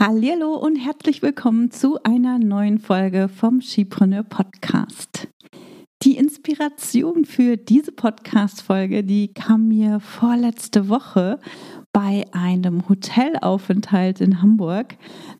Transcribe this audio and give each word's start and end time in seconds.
Hallo 0.00 0.54
und 0.54 0.76
herzlich 0.76 1.22
willkommen 1.22 1.72
zu 1.72 2.00
einer 2.04 2.38
neuen 2.38 2.78
Folge 2.78 3.28
vom 3.28 3.60
Skipreneur 3.60 4.22
Podcast. 4.22 5.26
Die 6.02 6.16
Inspiration 6.16 7.24
für 7.24 7.56
diese 7.56 7.90
Podcast-Folge, 7.90 9.02
die 9.02 9.34
kam 9.34 9.66
mir 9.66 9.98
vorletzte 9.98 10.88
Woche 10.88 11.40
bei 11.98 12.26
einem 12.30 12.88
Hotelaufenthalt 12.88 14.20
in 14.20 14.40
Hamburg, 14.40 14.96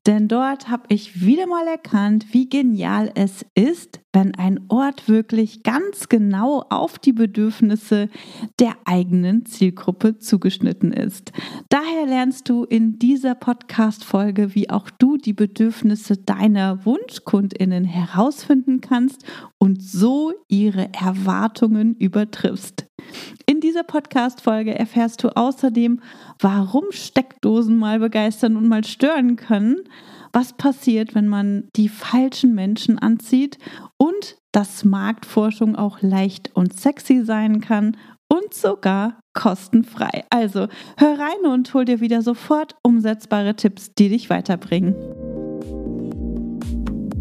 denn 0.09 0.27
dort 0.27 0.69
habe 0.69 0.87
ich 0.89 1.25
wieder 1.25 1.47
mal 1.47 1.69
erkannt, 1.69 2.27
wie 2.33 2.49
genial 2.49 3.13
es 3.15 3.47
ist, 3.55 4.01
wenn 4.13 4.35
ein 4.35 4.63
Ort 4.69 5.09
wirklich 5.09 5.63
ganz 5.63 6.09
genau 6.09 6.65
auf 6.69 6.99
die 6.99 7.13
Bedürfnisse 7.13 8.09
der 8.59 8.75
eigenen 8.87 9.47
Zielgruppe 9.47 10.19
zugeschnitten 10.19 10.93
ist. 10.93 11.31
Daher 11.69 12.07
lernst 12.07 12.49
du 12.49 12.65
in 12.65 12.99
dieser 12.99 13.37
Podcast-Folge, 13.37 14.57
wie 14.57 14.69
auch 14.69 14.91
du 14.91 15.17
die 15.17 15.35
Bedürfnisse 15.35 16.17
deiner 16.17 16.85
Wunschkundinnen 16.85 17.85
herausfinden 17.85 18.81
kannst 18.81 19.25
und 19.59 19.81
so 19.81 20.33
ihre 20.49 20.93
Erwartungen 20.93 21.95
übertriffst. 21.95 22.88
In 23.47 23.61
dieser 23.61 23.83
Podcast-Folge 23.83 24.79
erfährst 24.79 25.23
du 25.23 25.35
außerdem, 25.37 26.01
warum 26.41 26.85
Steckdosen 26.91 27.77
mal 27.77 27.99
begeistern 27.99 28.57
und 28.57 28.69
mal 28.69 28.85
stören 28.85 29.37
können, 29.37 29.77
was 30.33 30.53
passiert, 30.53 31.15
wenn 31.15 31.29
man 31.29 31.69
die 31.77 31.89
falschen 31.89 32.55
Menschen 32.55 32.99
anzieht 32.99 33.59
und 33.97 34.37
dass 34.53 34.85
Marktforschung 34.85 35.77
auch 35.77 36.03
leicht 36.03 36.51
und 36.55 36.79
sexy 36.79 37.25
sein 37.25 37.61
kann 37.61 37.97
und 38.29 38.53
sogar 38.53 39.21
kostenfrei. 39.35 40.25
Also 40.31 40.69
hör 40.97 41.19
rein 41.19 41.51
und 41.51 41.73
hol 41.75 41.85
dir 41.85 42.01
wieder 42.01 42.23
sofort 42.23 42.77
umsetzbare 42.83 43.55
Tipps, 43.57 43.95
die 43.95 44.09
dich 44.09 44.31
weiterbringen. 44.31 44.95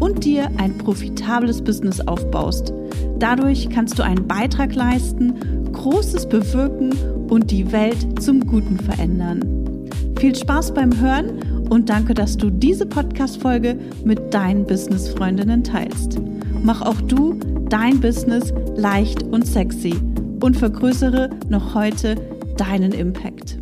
und 0.00 0.24
dir 0.24 0.50
ein 0.58 0.76
profitables 0.78 1.62
Business 1.62 2.00
aufbaust. 2.00 2.72
Dadurch 3.18 3.68
kannst 3.70 3.98
du 3.98 4.02
einen 4.02 4.26
Beitrag 4.26 4.74
leisten, 4.74 5.72
Großes 5.72 6.28
bewirken 6.28 6.92
und 7.28 7.50
die 7.50 7.70
Welt 7.72 8.22
zum 8.22 8.46
Guten 8.46 8.78
verändern. 8.78 9.88
Viel 10.18 10.34
Spaß 10.34 10.74
beim 10.74 10.98
Hören 11.00 11.68
und 11.68 11.88
danke, 11.88 12.14
dass 12.14 12.36
du 12.36 12.50
diese 12.50 12.86
Podcast-Folge 12.86 13.78
mit 14.04 14.32
deinen 14.32 14.66
Business-Freundinnen 14.66 15.62
teilst. 15.62 16.18
Mach 16.62 16.82
auch 16.82 17.00
du 17.02 17.38
dein 17.68 18.00
Business 18.00 18.52
leicht 18.76 19.22
und 19.22 19.46
sexy 19.46 19.94
und 20.40 20.56
vergrößere 20.56 21.30
noch 21.48 21.74
heute 21.74 22.16
deinen 22.56 22.92
Impact. 22.92 23.58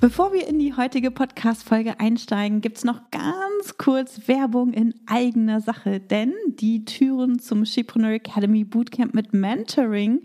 Bevor 0.00 0.32
wir 0.32 0.48
in 0.48 0.58
die 0.58 0.74
heutige 0.74 1.10
Podcast-Folge 1.10 2.00
einsteigen, 2.00 2.60
gibt 2.60 2.78
es 2.78 2.84
noch 2.84 3.10
ganz 3.10 3.51
kurz 3.78 4.28
Werbung 4.28 4.72
in 4.72 4.94
eigener 5.06 5.60
Sache, 5.60 6.00
denn 6.00 6.32
die 6.46 6.84
Türen 6.84 7.38
zum 7.38 7.64
Shipreneur 7.64 8.12
Academy 8.12 8.64
Bootcamp 8.64 9.14
mit 9.14 9.32
Mentoring, 9.32 10.22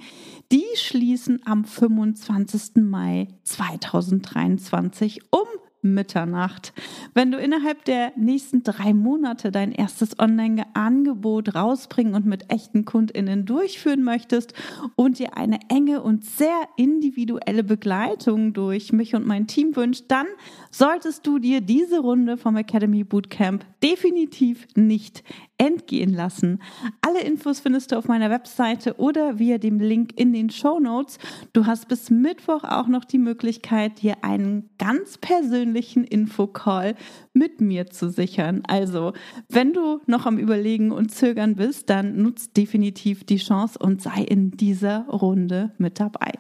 die 0.52 0.66
schließen 0.76 1.42
am 1.46 1.66
25. 1.66 2.84
Mai 2.84 3.28
2023 3.44 5.22
um 5.32 5.47
Mitternacht. 5.94 6.74
Wenn 7.14 7.32
du 7.32 7.38
innerhalb 7.38 7.86
der 7.86 8.12
nächsten 8.16 8.64
drei 8.64 8.94
Monate 8.94 9.52
dein 9.52 9.72
erstes 9.72 10.20
Online-Angebot 10.20 11.56
rausbringen 11.56 12.14
und 12.14 12.26
mit 12.26 12.52
echten 12.52 12.86
KundInnen 12.86 13.46
durchführen 13.46 14.04
möchtest 14.04 14.54
und 14.96 15.20
dir 15.20 15.38
eine 15.38 15.60
enge 15.70 16.02
und 16.02 16.26
sehr 16.26 16.68
individuelle 16.76 17.64
Begleitung 17.64 18.54
durch 18.54 18.92
mich 18.92 19.16
und 19.16 19.26
mein 19.26 19.48
Team 19.48 19.76
wünscht, 19.76 20.06
dann 20.08 20.28
solltest 20.72 21.26
du 21.28 21.40
dir 21.40 21.62
diese 21.62 22.00
Runde 22.00 22.38
vom 22.38 22.56
Academy 22.56 23.04
Bootcamp 23.04 23.66
definitiv 23.84 24.68
nicht 24.76 25.24
entgehen 25.58 26.14
lassen. 26.14 26.62
Alle 27.02 27.22
Infos 27.22 27.60
findest 27.60 27.92
du 27.92 27.98
auf 27.98 28.08
meiner 28.08 28.30
Webseite 28.30 28.96
oder 28.98 29.40
via 29.40 29.58
dem 29.58 29.80
Link 29.80 30.14
in 30.16 30.34
den 30.34 30.50
Show 30.50 30.80
Notes. 30.80 31.18
Du 31.54 31.66
hast 31.66 31.88
bis 31.88 32.10
Mittwoch 32.10 32.64
auch 32.64 32.88
noch 32.88 33.06
die 33.06 33.18
Möglichkeit, 33.18 34.02
dir 34.02 34.24
einen 34.24 34.70
ganz 34.78 35.18
persönlichen 35.18 36.04
Infocall 36.04 36.96
mit 37.34 37.62
mir 37.62 37.88
zu 37.88 38.10
sichern. 38.10 38.64
Also, 38.68 39.14
wenn 39.50 39.74
du 39.74 40.00
noch 40.06 40.26
am 40.26 40.38
Überlegen 40.38 40.92
und 40.92 41.12
Zögern 41.12 41.56
bist, 41.56 41.90
dann 41.90 42.22
nutzt 42.22 42.56
definitiv 42.58 43.24
die 43.24 43.38
Chance 43.38 43.80
und 43.80 44.02
sei 44.02 44.24
in 44.24 44.52
dieser 44.52 45.08
Runde 45.08 45.74
mit 45.78 46.00
dabei. 46.00 46.34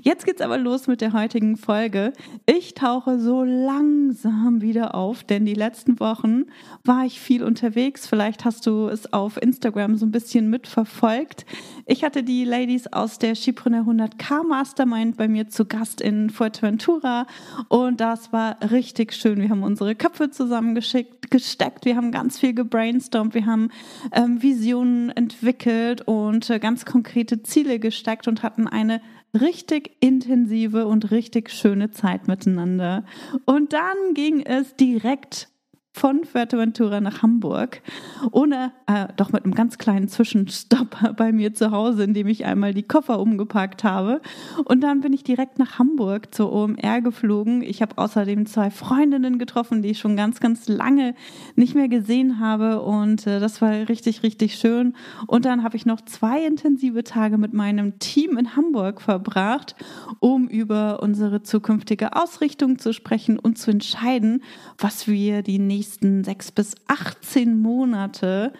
Jetzt 0.00 0.26
geht's 0.26 0.40
aber 0.40 0.58
los 0.58 0.88
mit 0.88 1.00
der 1.00 1.12
heutigen 1.12 1.56
Folge. 1.56 2.12
Ich 2.46 2.74
tauche 2.74 3.20
so 3.20 3.44
langsam 3.44 4.60
wieder 4.60 4.96
auf, 4.96 5.22
denn 5.22 5.44
die 5.44 5.54
letzten 5.54 6.00
Wochen 6.00 6.46
war 6.82 7.04
ich 7.04 7.20
viel 7.20 7.44
unterwegs. 7.44 8.08
Vielleicht 8.08 8.44
hast 8.44 8.66
du 8.66 8.88
es 8.88 9.12
auf 9.12 9.40
Instagram 9.40 9.96
so 9.96 10.06
ein 10.06 10.10
bisschen 10.10 10.50
mitverfolgt. 10.50 11.46
Ich 11.86 12.02
hatte 12.02 12.24
die 12.24 12.44
Ladies 12.44 12.88
aus 12.88 13.18
der 13.18 13.36
Skipreneur 13.36 13.82
100k 13.82 14.44
Mastermind 14.44 15.16
bei 15.16 15.28
mir 15.28 15.48
zu 15.48 15.64
Gast 15.64 16.00
in 16.00 16.30
Fuerteventura 16.30 17.26
und 17.68 18.00
das 18.00 18.32
war 18.32 18.58
richtig 18.72 19.12
schön. 19.12 19.40
Wir 19.40 19.50
haben 19.50 19.62
unsere 19.62 19.94
Köpfe 19.94 20.30
zusammengeschickt, 20.30 21.30
gesteckt, 21.30 21.84
wir 21.84 21.96
haben 21.96 22.10
ganz 22.10 22.38
viel 22.38 22.54
gebrainstormt, 22.54 23.34
wir 23.34 23.46
haben 23.46 23.70
ähm, 24.12 24.42
Visionen 24.42 25.10
entwickelt 25.10 26.02
und 26.02 26.50
äh, 26.50 26.58
ganz 26.58 26.84
konkrete 26.84 27.42
Ziele 27.42 27.78
gesteckt 27.78 28.26
und 28.26 28.42
hatten 28.42 28.66
eine 28.66 29.00
richtig 29.38 29.96
intensive 30.00 30.86
und 30.86 31.10
richtig 31.10 31.50
schöne 31.50 31.90
Zeit 31.90 32.28
miteinander. 32.28 33.04
Und 33.44 33.72
dann 33.72 34.14
ging 34.14 34.40
es 34.44 34.76
direkt 34.76 35.48
von 35.94 36.24
Fuerteventura 36.24 37.00
nach 37.00 37.22
Hamburg, 37.22 37.82
ohne, 38.30 38.72
äh, 38.86 39.08
doch 39.16 39.30
mit 39.30 39.44
einem 39.44 39.54
ganz 39.54 39.76
kleinen 39.76 40.08
Zwischenstopp 40.08 40.96
bei 41.16 41.32
mir 41.32 41.52
zu 41.52 41.70
Hause, 41.70 42.04
in 42.04 42.14
dem 42.14 42.28
ich 42.28 42.46
einmal 42.46 42.72
die 42.72 42.82
Koffer 42.82 43.20
umgepackt 43.20 43.84
habe. 43.84 44.22
Und 44.64 44.80
dann 44.80 45.02
bin 45.02 45.12
ich 45.12 45.22
direkt 45.22 45.58
nach 45.58 45.78
Hamburg 45.78 46.34
zur 46.34 46.50
OMR 46.50 47.02
geflogen. 47.02 47.62
Ich 47.62 47.82
habe 47.82 47.98
außerdem 47.98 48.46
zwei 48.46 48.70
Freundinnen 48.70 49.38
getroffen, 49.38 49.82
die 49.82 49.90
ich 49.90 49.98
schon 49.98 50.16
ganz, 50.16 50.40
ganz 50.40 50.66
lange 50.66 51.14
nicht 51.56 51.74
mehr 51.74 51.88
gesehen 51.88 52.40
habe. 52.40 52.80
Und 52.80 53.26
äh, 53.26 53.38
das 53.38 53.60
war 53.60 53.70
richtig, 53.88 54.22
richtig 54.22 54.54
schön. 54.54 54.94
Und 55.26 55.44
dann 55.44 55.62
habe 55.62 55.76
ich 55.76 55.84
noch 55.84 56.00
zwei 56.00 56.44
intensive 56.44 57.04
Tage 57.04 57.36
mit 57.36 57.52
meinem 57.52 57.98
Team 57.98 58.38
in 58.38 58.56
Hamburg 58.56 59.02
verbracht, 59.02 59.76
um 60.20 60.48
über 60.48 61.02
unsere 61.02 61.42
zukünftige 61.42 62.16
Ausrichtung 62.16 62.78
zu 62.78 62.94
sprechen 62.94 63.38
und 63.38 63.58
zu 63.58 63.70
entscheiden, 63.70 64.42
was 64.78 65.06
wir 65.06 65.42
die 65.42 65.58
nächsten 65.58 65.81
nächsten 65.82 66.22
sechs 66.22 66.52
bis 66.52 66.76
18 66.86 67.58
Monate 67.58 68.52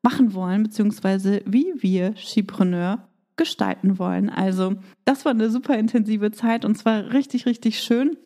machen 0.00 0.32
wollen, 0.32 0.62
beziehungsweise 0.62 1.42
wie 1.44 1.74
wir 1.76 2.14
Skipreneur 2.16 3.06
gestalten 3.36 3.98
wollen. 3.98 4.30
Also 4.30 4.76
das 5.04 5.26
war 5.26 5.32
eine 5.32 5.50
super 5.50 5.76
intensive 5.76 6.30
Zeit 6.30 6.64
und 6.64 6.78
zwar 6.78 7.12
richtig, 7.12 7.44
richtig 7.44 7.80
schön. 7.80 8.16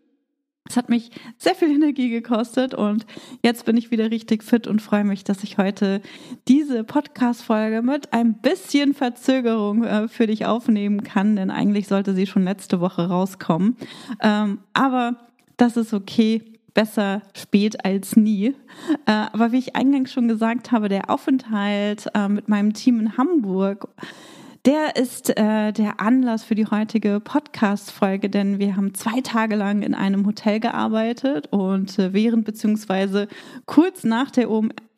Es 0.69 0.77
hat 0.77 0.89
mich 0.89 1.11
sehr 1.37 1.57
viel 1.57 1.69
Energie 1.69 2.11
gekostet 2.11 2.75
und 2.75 3.07
jetzt 3.43 3.65
bin 3.65 3.77
ich 3.77 3.91
wieder 3.91 4.13
richtig 4.13 4.45
fit 4.45 4.69
und 4.69 4.81
freue 4.81 5.05
mich, 5.05 5.25
dass 5.25 5.43
ich 5.43 5.59
heute 5.59 6.01
diese 6.47 6.85
Podcast-Folge 6.85 7.83
mit 7.83 8.13
ein 8.13 8.41
bisschen 8.41 8.95
Verzögerung 8.95 9.83
äh, 9.83 10.07
für 10.07 10.29
dich 10.29 10.47
aufnehmen 10.47 11.03
kann, 11.03 11.35
denn 11.35 11.51
eigentlich 11.51 11.89
sollte 11.89 12.15
sie 12.15 12.29
schon 12.29 12.45
letzte 12.45 12.81
Woche 12.81 13.09
rauskommen. 13.09 13.77
Ähm, 14.23 14.61
aber 14.75 15.17
das 15.57 15.77
ist 15.77 15.93
okay 15.93 16.54
besser 16.75 17.23
spät 17.35 17.85
als 17.85 18.17
nie. 18.17 18.55
Äh, 19.07 19.13
aber 19.33 19.53
wie 19.53 19.59
ich 19.59 19.77
eingangs 19.77 20.13
schon 20.13 20.29
gesagt 20.29 20.73
habe, 20.73 20.89
der 20.89 21.09
Aufenthalt 21.09 22.09
äh, 22.15 22.29
mit 22.29 22.49
meinem 22.49 22.75
Team 22.75 23.01
in 23.01 23.17
Hamburg, 23.17 23.89
der 24.67 24.97
ist 24.97 25.31
äh, 25.39 25.73
der 25.73 26.01
Anlass 26.01 26.43
für 26.43 26.55
die 26.55 26.67
heutige 26.67 27.21
Podcast-Folge, 27.21 28.31
denn 28.31 28.59
wir 28.59 28.77
haben 28.77 28.95
zwei 28.95 29.21
Tage 29.21 29.57
lang 29.57 29.83
in 29.83 29.95
einem 29.95 30.27
Hotel 30.27 30.59
gearbeitet 30.59 31.49
und 31.53 31.99
während 31.99 32.47
beziehungsweise 32.47 33.29
kurz 33.67 34.05
nach 34.05 34.31
der 34.31 34.49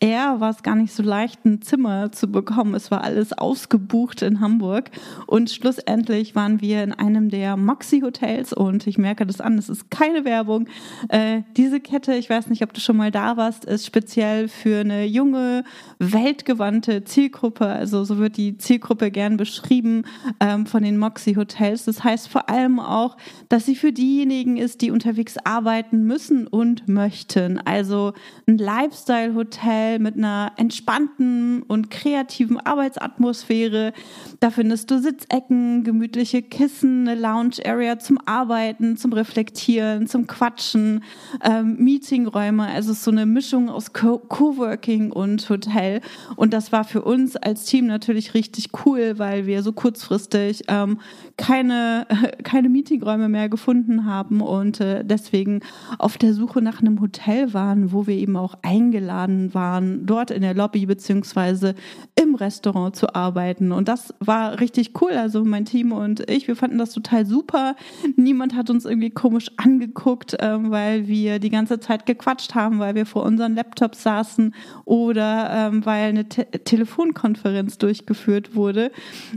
Air 0.06 0.36
war 0.38 0.50
es 0.50 0.62
gar 0.62 0.76
nicht 0.76 0.94
so 0.94 1.02
leicht, 1.02 1.44
ein 1.44 1.62
Zimmer 1.62 2.12
zu 2.12 2.30
bekommen. 2.30 2.74
Es 2.74 2.92
war 2.92 3.02
alles 3.02 3.32
ausgebucht 3.32 4.22
in 4.22 4.40
Hamburg. 4.40 4.90
Und 5.26 5.50
schlussendlich 5.50 6.36
waren 6.36 6.60
wir 6.60 6.84
in 6.84 6.92
einem 6.92 7.28
der 7.28 7.56
Moxie-Hotels 7.56 8.52
und 8.52 8.86
ich 8.86 8.98
merke 8.98 9.26
das 9.26 9.40
an, 9.40 9.58
es 9.58 9.68
ist 9.68 9.90
keine 9.90 10.24
Werbung. 10.24 10.68
Äh, 11.08 11.42
diese 11.56 11.80
Kette, 11.80 12.14
ich 12.14 12.30
weiß 12.30 12.48
nicht, 12.48 12.62
ob 12.62 12.72
du 12.72 12.80
schon 12.80 12.96
mal 12.96 13.10
da 13.10 13.36
warst, 13.36 13.64
ist 13.64 13.84
speziell 13.84 14.46
für 14.46 14.80
eine 14.80 15.04
junge, 15.06 15.64
weltgewandte 15.98 17.02
Zielgruppe. 17.02 17.66
Also 17.66 18.04
so 18.04 18.18
wird 18.18 18.36
die 18.36 18.58
Zielgruppe 18.58 19.10
gern 19.10 19.36
beschrieben 19.36 20.04
ähm, 20.38 20.66
von 20.66 20.84
den 20.84 20.98
Moxie-Hotels. 20.98 21.84
Das 21.84 22.04
heißt 22.04 22.28
vor 22.28 22.48
allem 22.48 22.78
auch, 22.78 23.16
dass 23.48 23.66
sie 23.66 23.74
für 23.74 23.92
diejenigen 23.92 24.56
ist, 24.56 24.82
die 24.82 24.92
unterwegs 24.92 25.36
arbeiten 25.42 26.04
müssen 26.04 26.46
und 26.46 26.86
möchten. 26.86 27.58
Also 27.64 28.12
ein 28.46 28.58
Lifestyle-Hotel 28.58 29.95
Hotel 29.96 29.98
mit 29.98 30.16
einer 30.16 30.52
entspannten 30.56 31.62
und 31.62 31.90
kreativen 31.90 32.58
Arbeitsatmosphäre. 32.58 33.92
Da 34.40 34.50
findest 34.50 34.90
du 34.90 35.00
Sitzecken, 35.00 35.84
gemütliche 35.84 36.42
Kissen, 36.42 37.08
eine 37.08 37.20
Lounge-Area 37.20 37.98
zum 37.98 38.18
Arbeiten, 38.26 38.96
zum 38.96 39.12
Reflektieren, 39.12 40.06
zum 40.06 40.26
Quatschen, 40.26 41.02
ähm, 41.42 41.76
Meetingräume. 41.78 42.66
Also 42.66 42.92
es 42.92 42.98
ist 42.98 43.04
so 43.04 43.10
eine 43.10 43.26
Mischung 43.26 43.68
aus 43.68 43.92
Co 43.92 44.18
Coworking 44.18 45.12
und 45.12 45.48
Hotel. 45.48 46.00
Und 46.36 46.52
das 46.52 46.72
war 46.72 46.84
für 46.84 47.02
uns 47.02 47.36
als 47.36 47.64
Team 47.64 47.86
natürlich 47.86 48.34
richtig 48.34 48.70
cool, 48.84 49.18
weil 49.18 49.46
wir 49.46 49.62
so 49.62 49.72
kurzfristig 49.72 50.64
ähm, 50.68 51.00
keine, 51.36 52.06
keine 52.42 52.68
Meetingräume 52.68 53.28
mehr 53.28 53.48
gefunden 53.48 54.04
haben 54.04 54.40
und 54.40 54.80
äh, 54.80 55.04
deswegen 55.04 55.60
auf 55.98 56.18
der 56.18 56.34
Suche 56.34 56.62
nach 56.62 56.80
einem 56.80 57.00
Hotel 57.00 57.52
waren, 57.54 57.92
wo 57.92 58.06
wir 58.06 58.16
eben 58.16 58.36
auch 58.36 58.54
eingeladen 58.62 59.54
waren 59.54 59.75
waren, 59.76 60.06
dort 60.06 60.30
in 60.30 60.42
der 60.42 60.54
Lobby 60.54 60.86
beziehungsweise 60.86 61.74
im 62.14 62.34
Restaurant 62.34 62.96
zu 62.96 63.14
arbeiten. 63.14 63.72
Und 63.72 63.88
das 63.88 64.14
war 64.20 64.60
richtig 64.60 65.00
cool. 65.00 65.12
Also 65.12 65.44
mein 65.44 65.64
Team 65.64 65.92
und 65.92 66.28
ich, 66.30 66.48
wir 66.48 66.56
fanden 66.56 66.78
das 66.78 66.92
total 66.92 67.26
super. 67.26 67.76
Niemand 68.16 68.54
hat 68.54 68.70
uns 68.70 68.84
irgendwie 68.84 69.10
komisch 69.10 69.50
angeguckt, 69.56 70.36
ähm, 70.40 70.70
weil 70.70 71.06
wir 71.06 71.38
die 71.38 71.50
ganze 71.50 71.78
Zeit 71.80 72.06
gequatscht 72.06 72.54
haben, 72.54 72.78
weil 72.78 72.94
wir 72.94 73.06
vor 73.06 73.24
unseren 73.24 73.54
Laptops 73.54 74.02
saßen 74.02 74.54
oder 74.84 75.50
ähm, 75.52 75.84
weil 75.84 76.08
eine 76.08 76.28
Te 76.28 76.46
Telefonkonferenz 76.46 77.78
durchgeführt 77.78 78.54
wurde. 78.54 78.90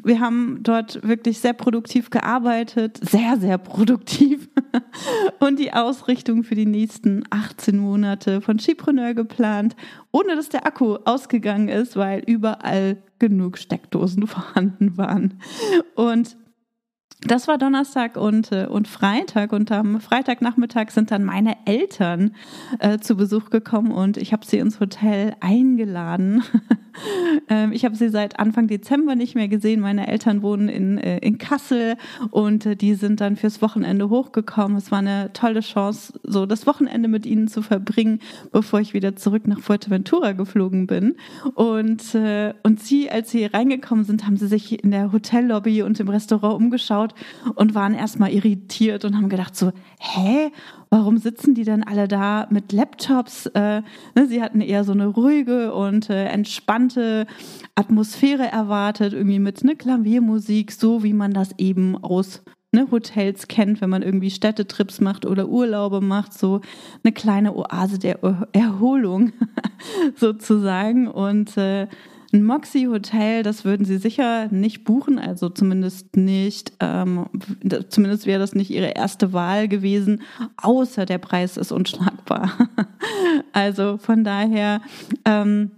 Wir 0.03 0.19
haben 0.19 0.59
dort 0.62 1.06
wirklich 1.07 1.39
sehr 1.39 1.53
produktiv 1.53 2.09
gearbeitet, 2.09 3.00
sehr, 3.01 3.38
sehr 3.38 3.57
produktiv 3.57 4.47
und 5.39 5.60
die 5.60 5.74
Ausrichtung 5.74 6.44
für 6.44 6.56
die 6.56 6.66
nächsten 6.66 7.24
18 7.30 7.77
Monate 7.77 8.42
von 8.42 8.60
Skipreneur 8.60 9.13
geplant 9.13 9.75
ohne 10.12 10.36
dass 10.36 10.50
der 10.50 10.66
Akku 10.66 10.98
ausgegangen 11.06 11.69
ist, 11.69 11.95
weil 11.95 12.24
überall 12.25 12.98
genug 13.19 13.57
Steckdosen 13.57 14.27
vorhanden 14.27 14.98
waren. 14.98 15.39
Und 15.95 16.38
das 17.21 17.50
war 17.50 17.57
Donnerstag 17.57 18.16
und, 18.16 18.54
äh, 18.54 18.66
und 18.69 18.88
Freitag 18.88 19.51
und 19.51 19.74
am 19.74 20.00
Freitagnachmittag 20.00 20.92
sind 20.92 21.12
dann 21.12 21.25
meine 21.25 21.57
Eltern 21.66 22.31
äh, 22.80 23.00
zu 23.00 23.18
Besuch 23.18 23.50
gekommen 23.50 23.92
und 23.92 24.16
ich 24.16 24.31
habe 24.31 24.45
sie 24.45 24.57
ins 24.57 24.80
Hotel 24.80 25.36
eingeladen. 25.42 26.44
ähm, 27.50 27.74
ich 27.74 27.83
habe 27.83 27.98
sie 27.98 28.07
seit 28.07 28.39
Anfang 28.39 28.68
Dezember 28.68 29.16
nicht 29.16 29.36
mehr 29.36 29.50
gesehen. 29.50 29.81
Meine 29.81 30.07
Eltern 30.07 30.42
wohnen 30.42 30.69
in, 30.69 30.98
äh, 30.98 31.18
in 31.18 31.38
Kassel 31.38 31.98
und 32.31 32.66
äh, 32.66 32.77
die 32.77 32.94
sind 32.94 33.19
dann 33.19 33.36
fürs 33.36 33.62
Wochenende 33.62 34.10
hochgekommen. 34.10 34.77
Es 34.77 34.89
war 34.89 35.00
eine 35.00 35.33
tolle 35.33 35.60
Chance, 35.60 36.18
so 36.24 36.45
das 36.45 36.68
Wochenende 36.68 37.10
mit 37.10 37.25
ihnen 37.25 37.50
zu 37.50 37.62
verbringen, 37.62 38.19
bevor 38.54 38.80
ich 38.80 38.94
wieder 38.94 39.18
zurück 39.18 39.45
nach 39.45 39.60
Fuerteventura 39.60 40.31
geflogen 40.31 40.88
bin. 40.88 41.18
Und, 41.54 42.16
äh, 42.16 42.54
und 42.63 42.80
sie, 42.80 43.12
als 43.12 43.30
sie 43.30 43.45
reingekommen 43.45 44.06
sind, 44.06 44.25
haben 44.25 44.38
sie 44.38 44.48
sich 44.48 44.81
in 44.81 44.92
der 44.92 45.12
Hotellobby 45.12 45.81
und 45.81 46.00
im 46.00 46.07
Restaurant 46.07 46.56
umgeschaut 46.56 47.08
angeschaut 47.09 47.56
und 47.56 47.75
waren 47.75 47.94
erstmal 47.94 48.31
irritiert 48.31 49.06
und 49.06 49.15
haben 49.15 49.29
gedacht 49.29 49.56
so, 49.56 49.71
hä, 50.00 50.51
warum 50.89 51.17
sitzen 51.17 51.53
die 51.53 51.63
denn 51.63 51.83
alle 51.83 52.07
da 52.07 52.47
mit 52.50 52.71
Laptops? 52.71 53.47
Äh, 53.47 53.81
ne, 54.15 54.27
sie 54.27 54.41
hatten 54.41 54.61
eher 54.61 54.83
so 54.83 54.91
eine 54.91 55.07
ruhige 55.07 55.73
und 55.73 56.09
äh, 56.09 56.25
entspannte 56.25 57.27
Atmosphäre 57.75 58.47
erwartet, 58.47 59.13
irgendwie 59.13 59.39
mit 59.39 59.63
ne 59.63 59.75
Klaviermusik, 59.75 60.71
so 60.71 61.03
wie 61.03 61.13
man 61.13 61.33
das 61.33 61.51
eben 61.57 61.95
aus 62.03 62.41
ne, 62.71 62.88
Hotels 62.91 63.47
kennt, 63.47 63.81
wenn 63.81 63.89
man 63.89 64.01
irgendwie 64.01 64.31
Städtetrips 64.31 65.01
macht 65.01 65.25
oder 65.25 65.47
Urlaube 65.50 66.01
macht, 66.01 66.33
so 66.33 66.61
eine 67.03 67.13
kleine 67.13 67.56
Oase 67.56 68.00
der 68.00 68.19
Erholung 68.51 69.31
sozusagen. 70.15 71.07
Und 71.07 71.57
äh, 71.57 71.88
ein 72.33 72.43
Moxie-Hotel, 72.43 73.43
das 73.43 73.65
würden 73.65 73.85
Sie 73.85 73.97
sicher 73.97 74.47
nicht 74.51 74.83
buchen, 74.83 75.19
also 75.19 75.49
zumindest 75.49 76.15
nicht, 76.15 76.73
ähm, 76.79 77.25
zumindest 77.89 78.25
wäre 78.25 78.39
das 78.39 78.53
nicht 78.53 78.71
Ihre 78.71 78.89
erste 78.89 79.33
Wahl 79.33 79.67
gewesen, 79.67 80.21
außer 80.57 81.05
der 81.05 81.17
Preis 81.17 81.57
ist 81.57 81.71
unschlagbar. 81.71 82.51
also 83.53 83.97
von 83.97 84.23
daher, 84.23 84.81
ähm, 85.25 85.71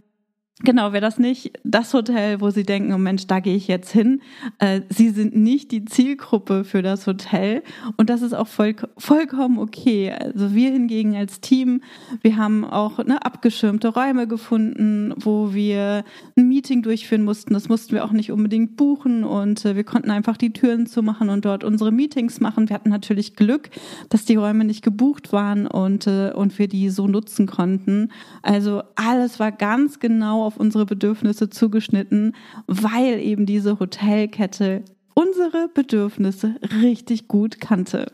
Genau, 0.64 0.92
wäre 0.94 1.02
das 1.02 1.18
nicht 1.18 1.54
das 1.64 1.92
Hotel, 1.94 2.40
wo 2.40 2.52
Sie 2.52 2.64
denken, 2.64 2.94
oh 2.94 3.00
Mensch, 3.00 3.26
da 3.26 3.40
gehe 3.40 3.56
ich 3.56 3.68
jetzt 3.68 3.92
hin. 3.92 4.22
Äh, 4.60 4.82
Sie 4.90 5.10
sind 5.10 5.36
nicht 5.36 5.72
die 5.72 5.86
Zielgruppe 5.86 6.64
für 6.64 6.84
das 6.84 7.08
Hotel 7.08 7.64
und 7.98 8.12
das 8.12 8.22
ist 8.22 8.34
auch 8.34 8.48
voll, 8.48 8.76
vollkommen 8.98 9.58
okay. 9.58 10.12
Also 10.12 10.54
wir 10.54 10.72
hingegen 10.72 11.16
als 11.16 11.42
Team, 11.42 11.82
wir 12.22 12.38
haben 12.38 12.64
auch 12.64 13.04
ne, 13.04 13.26
abgeschirmte 13.26 13.88
Räume 13.88 14.28
gefunden, 14.28 15.14
wo 15.18 15.54
wir 15.54 16.04
ein 16.38 16.48
Meeting 16.48 16.84
durchführen 16.84 17.24
mussten. 17.24 17.56
Das 17.56 17.68
mussten 17.68 17.94
wir 17.94 18.06
auch 18.06 18.12
nicht 18.12 18.32
unbedingt 18.32 18.78
buchen 18.78 19.24
und 19.24 19.66
äh, 19.66 19.76
wir 19.76 19.84
konnten 19.84 20.12
einfach 20.12 20.38
die 20.38 20.54
Türen 20.54 20.86
zumachen 20.86 21.30
und 21.30 21.44
dort 21.44 21.64
unsere 21.64 21.92
Meetings 21.92 22.40
machen. 22.40 22.70
Wir 22.70 22.76
hatten 22.76 22.90
natürlich 22.90 23.36
Glück, 23.36 23.72
dass 24.10 24.26
die 24.26 24.36
Räume 24.36 24.64
nicht 24.66 24.84
gebucht 24.84 25.34
waren 25.34 25.66
und, 25.66 26.06
äh, 26.06 26.32
und 26.36 26.60
wir 26.60 26.68
die 26.68 26.90
so 26.90 27.08
nutzen 27.08 27.48
konnten. 27.48 28.10
Also 28.44 28.84
alles 28.96 29.40
war 29.40 29.52
ganz 29.52 30.00
genau 30.00 30.51
auf 30.52 30.58
unsere 30.58 30.86
Bedürfnisse 30.86 31.50
zugeschnitten, 31.50 32.36
weil 32.68 33.20
eben 33.20 33.46
diese 33.46 33.80
Hotelkette 33.80 34.84
unsere 35.14 35.70
Bedürfnisse 35.74 36.56
richtig 36.82 37.28
gut 37.28 37.62
kannte. 37.62 38.12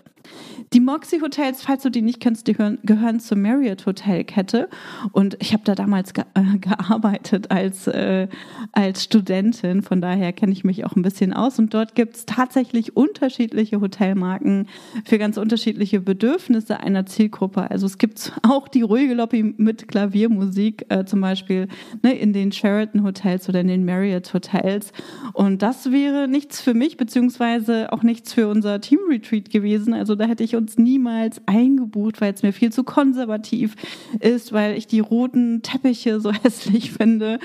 Die 0.73 0.81
Moxie 0.81 1.21
Hotels, 1.21 1.61
falls 1.61 1.83
du 1.83 1.89
die 1.89 2.01
nicht 2.01 2.19
kennst, 2.19 2.47
die 2.47 2.53
gehören, 2.53 2.77
gehören 2.83 3.21
zur 3.21 3.37
Marriott 3.37 3.85
Hotelkette. 3.85 4.67
Und 5.13 5.37
ich 5.39 5.53
habe 5.53 5.63
da 5.63 5.75
damals 5.75 6.13
ge 6.13 6.25
äh, 6.33 6.57
gearbeitet 6.57 7.51
als, 7.51 7.87
äh, 7.87 8.27
als 8.73 9.05
Studentin. 9.05 9.81
Von 9.81 10.01
daher 10.01 10.33
kenne 10.33 10.51
ich 10.51 10.65
mich 10.65 10.85
auch 10.85 10.97
ein 10.97 11.03
bisschen 11.03 11.31
aus. 11.31 11.57
Und 11.57 11.73
dort 11.73 11.95
gibt 11.95 12.17
es 12.17 12.25
tatsächlich 12.25 12.97
unterschiedliche 12.97 13.79
Hotelmarken 13.79 14.67
für 15.05 15.17
ganz 15.17 15.37
unterschiedliche 15.37 16.01
Bedürfnisse 16.01 16.81
einer 16.81 17.05
Zielgruppe. 17.05 17.71
Also 17.71 17.85
es 17.85 17.97
gibt 17.97 18.33
auch 18.43 18.67
die 18.67 18.81
ruhige 18.81 19.13
Lobby 19.13 19.55
mit 19.57 19.87
Klaviermusik, 19.87 20.85
äh, 20.89 21.05
zum 21.05 21.21
Beispiel 21.21 21.69
ne, 22.03 22.13
in 22.13 22.33
den 22.33 22.51
Sheraton 22.51 23.03
Hotels 23.03 23.47
oder 23.47 23.61
in 23.61 23.67
den 23.67 23.85
Marriott 23.85 24.33
Hotels. 24.33 24.91
Und 25.31 25.61
das 25.61 25.91
wäre 25.91 26.27
nichts 26.27 26.59
für 26.59 26.73
mich, 26.73 26.97
beziehungsweise 26.97 27.93
auch 27.93 28.03
nichts 28.03 28.33
für 28.33 28.49
unser 28.49 28.81
Team 28.81 28.99
Retreat 29.09 29.49
gewesen. 29.49 29.93
Also 29.93 30.15
da 30.15 30.25
hätte 30.25 30.43
ich 30.43 30.56
uns 30.57 30.77
niemals 30.77 31.41
eingebucht, 31.45 32.19
weil 32.19 32.33
es 32.33 32.43
mir 32.43 32.51
viel 32.51 32.71
zu 32.71 32.83
konservativ 32.83 33.75
ist, 34.19 34.51
weil 34.51 34.77
ich 34.77 34.87
die 34.87 34.99
roten 34.99 35.61
Teppiche 35.61 36.19
so 36.19 36.31
hässlich 36.43 36.91
finde. 36.91 37.39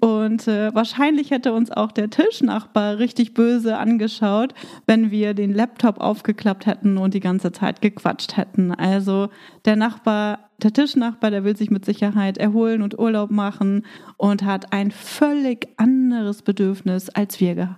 Und 0.00 0.48
äh, 0.48 0.74
wahrscheinlich 0.74 1.30
hätte 1.30 1.52
uns 1.52 1.70
auch 1.70 1.92
der 1.92 2.10
Tischnachbar 2.10 2.98
richtig 2.98 3.34
böse 3.34 3.76
angeschaut, 3.76 4.54
wenn 4.86 5.10
wir 5.10 5.34
den 5.34 5.54
Laptop 5.54 6.00
aufgeklappt 6.00 6.66
hätten 6.66 6.98
und 6.98 7.14
die 7.14 7.20
ganze 7.20 7.52
Zeit 7.52 7.80
gequatscht 7.80 8.36
hätten. 8.36 8.72
Also 8.72 9.28
der 9.64 9.76
Nachbar 9.76 10.50
der 10.62 10.72
Tischnachbar, 10.72 11.30
der 11.30 11.44
will 11.44 11.56
sich 11.56 11.70
mit 11.70 11.84
Sicherheit 11.84 12.38
erholen 12.38 12.82
und 12.82 12.98
Urlaub 12.98 13.30
machen 13.30 13.84
und 14.16 14.44
hat 14.44 14.72
ein 14.72 14.90
völlig 14.90 15.68
anderes 15.76 16.42
Bedürfnis 16.42 17.10
als 17.10 17.40
wir. 17.40 17.76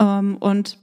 Ähm, 0.00 0.36
und 0.40 0.78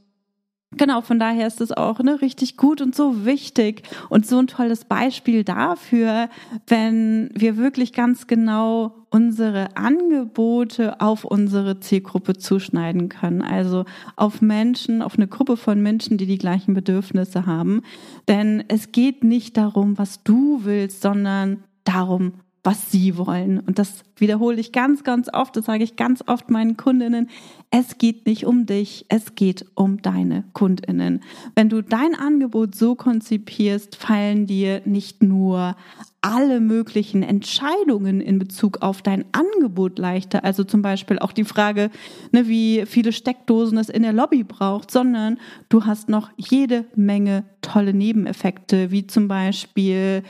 Genau, 0.78 1.02
von 1.02 1.20
daher 1.20 1.48
ist 1.48 1.60
es 1.60 1.74
auch 1.74 2.00
ne, 2.00 2.22
richtig 2.22 2.56
gut 2.56 2.82
und 2.82 2.96
so 2.96 3.26
wichtig 3.26 3.84
und 4.10 4.26
so 4.26 4.40
ein 4.40 4.48
tolles 4.48 4.86
Beispiel 4.86 5.44
dafür, 5.44 6.30
wenn 6.66 7.30
wir 7.36 7.58
wirklich 7.58 7.92
ganz 7.92 8.26
genau 8.26 8.96
unsere 9.10 9.76
Angebote 9.76 11.02
auf 11.02 11.26
unsere 11.26 11.82
Zielgruppe 11.82 12.38
zuschneiden 12.38 13.10
können. 13.10 13.42
Also 13.42 13.84
auf 14.16 14.42
Menschen, 14.42 15.02
auf 15.02 15.16
eine 15.16 15.28
Gruppe 15.28 15.58
von 15.58 15.82
Menschen, 15.82 16.18
die 16.18 16.26
die 16.26 16.38
gleichen 16.38 16.74
Bedürfnisse 16.74 17.46
haben. 17.46 17.82
Denn 18.30 18.64
es 18.70 18.94
geht 18.94 19.26
nicht 19.26 19.58
darum, 19.58 19.98
was 19.98 20.24
du 20.24 20.62
willst, 20.64 21.02
sondern 21.02 21.66
darum, 21.84 22.36
was 22.64 22.92
sie 22.92 23.18
wollen. 23.18 23.60
Und 23.60 23.80
das 23.80 24.04
wiederhole 24.18 24.60
ich 24.60 24.72
ganz, 24.72 25.04
ganz 25.04 25.30
oft, 25.34 25.56
das 25.56 25.66
sage 25.66 25.84
ich 25.84 25.96
ganz 25.96 26.24
oft 26.28 26.52
meinen 26.52 26.78
Kundinnen. 26.78 27.30
Es 27.72 27.98
geht 27.98 28.28
nicht 28.28 28.46
um 28.46 28.68
dich, 28.68 29.06
es 29.10 29.34
geht 29.34 29.66
um 29.74 30.02
deine 30.02 30.44
Kundinnen. 30.54 31.22
Wenn 31.56 31.70
du 31.70 31.82
dein 31.82 32.14
Angebot 32.14 32.76
so 32.76 32.94
konzipierst, 32.94 33.96
fallen 33.96 34.46
dir 34.46 34.82
nicht 34.86 35.24
nur 35.24 35.76
alle 36.22 36.60
möglichen 36.60 37.24
Entscheidungen 37.24 38.22
in 38.22 38.38
Bezug 38.38 38.84
auf 38.84 39.02
dein 39.02 39.26
Angebot 39.32 39.98
leichter, 39.98 40.44
also 40.44 40.64
zum 40.64 40.84
Beispiel 40.84 41.18
auch 41.18 41.32
die 41.32 41.46
Frage, 41.46 41.90
ne, 42.32 42.48
wie 42.48 42.84
viele 42.86 43.12
Steckdosen 43.12 43.80
es 43.80 43.90
in 43.90 44.04
der 44.04 44.14
Lobby 44.14 44.44
braucht, 44.44 44.92
sondern 44.92 45.40
du 45.70 45.86
hast 45.86 46.10
noch 46.10 46.30
jede 46.38 46.86
Menge 46.96 47.46
tolle 47.64 47.96
Nebeneffekte, 47.96 48.92
wie 48.92 49.08
zum 49.08 49.28
Beispiel 49.28 50.22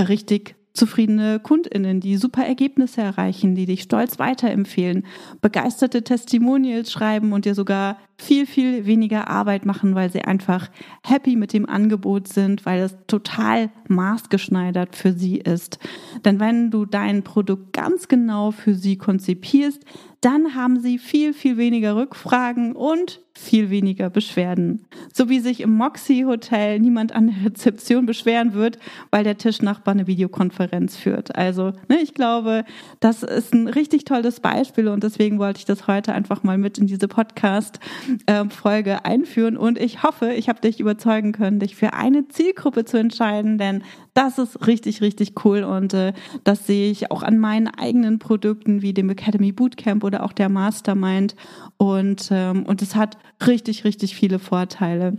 richtig 0.00 0.56
zufriedene 0.76 1.40
Kundinnen, 1.40 2.00
die 2.00 2.16
super 2.16 2.44
Ergebnisse 2.44 3.00
erreichen, 3.00 3.54
die 3.54 3.66
dich 3.66 3.82
stolz 3.82 4.18
weiterempfehlen, 4.18 5.04
begeisterte 5.40 6.02
Testimonials 6.02 6.92
schreiben 6.92 7.32
und 7.32 7.44
dir 7.44 7.54
sogar 7.54 7.98
viel, 8.18 8.46
viel 8.46 8.86
weniger 8.86 9.28
Arbeit 9.28 9.66
machen, 9.66 9.94
weil 9.94 10.10
sie 10.10 10.22
einfach 10.22 10.70
happy 11.04 11.36
mit 11.36 11.52
dem 11.52 11.68
Angebot 11.68 12.28
sind, 12.28 12.64
weil 12.64 12.80
es 12.80 12.96
total 13.06 13.70
maßgeschneidert 13.88 14.96
für 14.96 15.12
sie 15.12 15.36
ist. 15.36 15.78
Denn 16.24 16.40
wenn 16.40 16.70
du 16.70 16.86
dein 16.86 17.22
Produkt 17.22 17.72
ganz 17.72 18.08
genau 18.08 18.52
für 18.52 18.74
sie 18.74 18.96
konzipierst, 18.96 19.82
dann 20.20 20.54
haben 20.54 20.80
sie 20.80 20.98
viel, 20.98 21.34
viel 21.34 21.56
weniger 21.56 21.94
Rückfragen 21.94 22.74
und 22.74 23.20
viel 23.32 23.70
weniger 23.70 24.08
Beschwerden. 24.08 24.86
So 25.12 25.28
wie 25.28 25.40
sich 25.40 25.60
im 25.60 25.70
Moxie 25.70 26.24
Hotel 26.24 26.80
niemand 26.80 27.12
an 27.12 27.26
der 27.28 27.44
Rezeption 27.44 28.06
beschweren 28.06 28.54
wird, 28.54 28.78
weil 29.10 29.24
der 29.24 29.36
Tischnachbar 29.36 29.94
eine 29.94 30.06
Videokonferenz 30.06 30.96
führt. 30.96 31.36
Also, 31.36 31.72
ne, 31.88 32.00
ich 32.02 32.14
glaube, 32.14 32.64
das 32.98 33.22
ist 33.22 33.52
ein 33.52 33.68
richtig 33.68 34.04
tolles 34.04 34.40
Beispiel 34.40 34.88
und 34.88 35.04
deswegen 35.04 35.38
wollte 35.38 35.58
ich 35.58 35.64
das 35.66 35.86
heute 35.86 36.12
einfach 36.14 36.42
mal 36.42 36.56
mit 36.58 36.78
in 36.78 36.86
diese 36.86 37.08
Podcast 37.08 37.78
ähm, 38.26 38.50
Folge 38.50 39.04
einführen 39.04 39.56
und 39.56 39.78
ich 39.78 40.02
hoffe, 40.02 40.32
ich 40.32 40.48
habe 40.48 40.60
dich 40.60 40.80
überzeugen 40.80 41.32
können, 41.32 41.60
dich 41.60 41.76
für 41.76 41.92
eine 41.92 42.28
Zielgruppe 42.28 42.84
zu 42.84 42.98
entscheiden, 42.98 43.58
denn 43.58 43.82
das 44.14 44.38
ist 44.38 44.66
richtig, 44.66 45.00
richtig 45.00 45.44
cool 45.44 45.62
und 45.64 45.94
äh, 45.94 46.12
das 46.44 46.66
sehe 46.66 46.90
ich 46.90 47.10
auch 47.10 47.22
an 47.22 47.38
meinen 47.38 47.68
eigenen 47.68 48.18
Produkten 48.18 48.82
wie 48.82 48.94
dem 48.94 49.10
Academy 49.10 49.52
Bootcamp 49.52 50.04
oder 50.04 50.24
auch 50.24 50.32
der 50.32 50.48
Mastermind 50.48 51.36
und 51.76 52.28
ähm, 52.30 52.64
und 52.64 52.82
es 52.82 52.96
hat 52.96 53.18
richtig, 53.46 53.84
richtig 53.84 54.16
viele 54.16 54.38
Vorteile. 54.38 55.18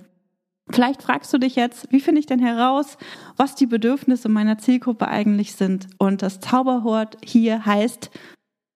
Vielleicht 0.69 1.01
fragst 1.01 1.33
du 1.33 1.37
dich 1.37 1.55
jetzt, 1.55 1.91
wie 1.91 2.01
finde 2.01 2.19
ich 2.19 2.25
denn 2.25 2.39
heraus, 2.39 2.97
was 3.37 3.55
die 3.55 3.67
Bedürfnisse 3.67 4.27
meiner 4.27 4.57
Zielgruppe 4.57 5.07
eigentlich 5.07 5.53
sind? 5.53 5.87
Und 5.97 6.21
das 6.21 6.41
Zauberwort 6.41 7.17
hier 7.23 7.65
heißt 7.65 8.11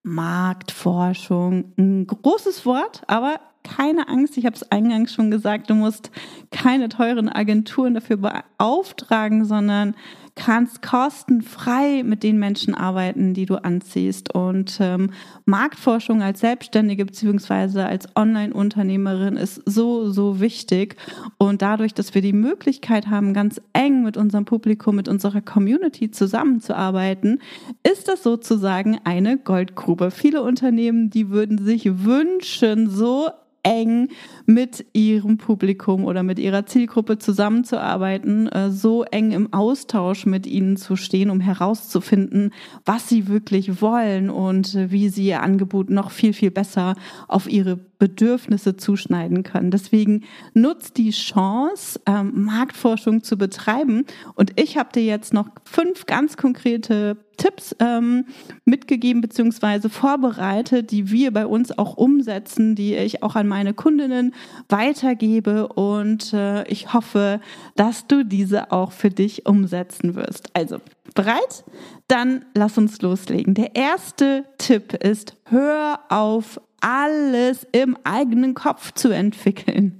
Marktforschung. 0.04 1.74
Ein 1.78 2.08
großes 2.08 2.66
Wort, 2.66 3.02
aber 3.08 3.40
keine 3.64 4.08
Angst, 4.08 4.38
ich 4.38 4.46
habe 4.46 4.56
es 4.56 4.72
eingangs 4.72 5.14
schon 5.14 5.32
gesagt, 5.32 5.70
du 5.70 5.76
musst 5.76 6.12
keine 6.52 6.90
teuren 6.90 7.30
Agenturen 7.30 7.94
dafür 7.94 8.18
beauftragen, 8.18 9.46
sondern 9.46 9.96
kannst 10.36 10.82
kostenfrei 10.82 12.04
mit 12.04 12.24
den 12.24 12.40
Menschen 12.40 12.74
arbeiten, 12.74 13.34
die 13.34 13.46
du 13.46 13.56
anziehst. 13.56 14.34
Und 14.34 14.78
ähm, 14.80 15.12
Marktforschung 15.46 16.22
als 16.22 16.40
Selbstständige 16.40 17.06
beziehungsweise 17.06 17.86
als 17.86 18.08
Online-Unternehmerin 18.16 19.38
ist 19.38 19.62
so, 19.66 20.10
so 20.10 20.40
wichtig. 20.40 20.96
Und 21.38 21.62
dadurch, 21.62 21.94
dass 21.94 22.16
wir 22.16 22.22
die 22.22 22.34
Möglichkeit 22.34 23.08
haben, 23.08 23.34
ganz 23.34 23.62
eng 23.74 24.04
mit 24.04 24.18
unserem 24.18 24.46
Publikum, 24.46 24.96
mit 24.96 25.08
unserer 25.08 25.42
Community 25.42 26.12
zusammenzuarbeiten, 26.12 27.42
ist 27.90 28.08
das 28.08 28.24
sozusagen 28.24 29.00
eine 29.04 29.38
Goldgrube. 29.38 30.12
Viele 30.12 30.42
Unternehmen, 30.42 31.10
die 31.10 31.30
würden 31.30 31.58
sich 31.58 32.04
wünschen, 32.04 32.90
so 32.90 33.30
eng 33.64 34.10
mit 34.46 34.86
ihrem 34.94 35.38
Publikum 35.38 36.06
oder 36.06 36.24
mit 36.24 36.40
ihrer 36.40 36.66
Zielgruppe 36.66 37.18
zusammenzuarbeiten, 37.18 38.48
äh, 38.48 38.72
so 38.72 39.04
eng 39.04 39.32
im 39.32 39.54
Austausch 39.54 40.26
mit 40.26 40.48
ihnen 40.48 40.78
zu 40.78 40.96
stehen, 40.96 41.30
um 41.30 41.40
herauszufinden, 41.40 42.54
was 42.86 43.08
sie 43.08 43.28
wirklich 43.28 43.82
wollen 43.82 44.30
und 44.30 44.76
wie 44.92 45.10
sie 45.10 45.28
ihr 45.28 45.44
Angebot 45.44 45.90
noch 45.90 46.12
viel, 46.12 46.34
viel 46.34 46.52
besser 46.52 46.96
auf 47.28 47.50
ihre 47.50 47.78
Bedürfnisse 48.02 48.78
zuschneiden 48.78 49.44
können. 49.44 49.70
Deswegen 49.70 50.24
nutzt 50.56 50.98
die 50.98 51.12
Chance, 51.12 52.00
ähm, 52.08 52.46
Marktforschung 52.46 53.24
zu 53.24 53.38
betreiben. 53.38 54.06
Und 54.34 54.60
ich 54.60 54.78
habe 54.78 54.90
dir 54.92 55.04
jetzt 55.04 55.34
noch 55.34 55.50
fünf 55.66 56.08
ganz 56.08 56.36
konkrete 56.36 57.18
Tipps 57.42 57.76
ähm, 57.80 58.26
mitgegeben 58.66 59.20
bzw. 59.22 59.90
vorbereitet, 59.90 60.92
die 60.92 61.10
wir 61.10 61.34
bei 61.34 61.48
uns 61.48 61.76
auch 61.76 61.98
umsetzen, 61.98 62.76
die 62.76 62.94
ich 62.96 63.24
auch 63.24 63.36
an 63.36 63.48
meine 63.48 63.74
Kundinnen 63.74 64.36
weitergebe. 64.70 65.68
Und 65.68 66.34
äh, 66.34 66.68
ich 66.68 66.94
hoffe, 66.94 67.42
dass 67.76 68.06
du 68.06 68.24
diese 68.24 68.72
auch 68.72 68.92
für 68.92 69.10
dich 69.10 69.48
umsetzen 69.48 70.14
wirst. 70.14 70.56
Also 70.56 70.78
bereit? 71.16 71.64
Dann 72.08 72.46
lass 72.54 72.78
uns 72.78 73.02
loslegen. 73.02 73.56
Der 73.56 73.76
erste 73.76 74.46
Tipp 74.60 74.94
ist, 74.94 75.36
hör 75.46 76.00
auf 76.10 76.62
alles 76.80 77.66
im 77.72 77.98
eigenen 78.04 78.54
Kopf 78.54 78.92
zu 78.94 79.10
entwickeln. 79.10 80.00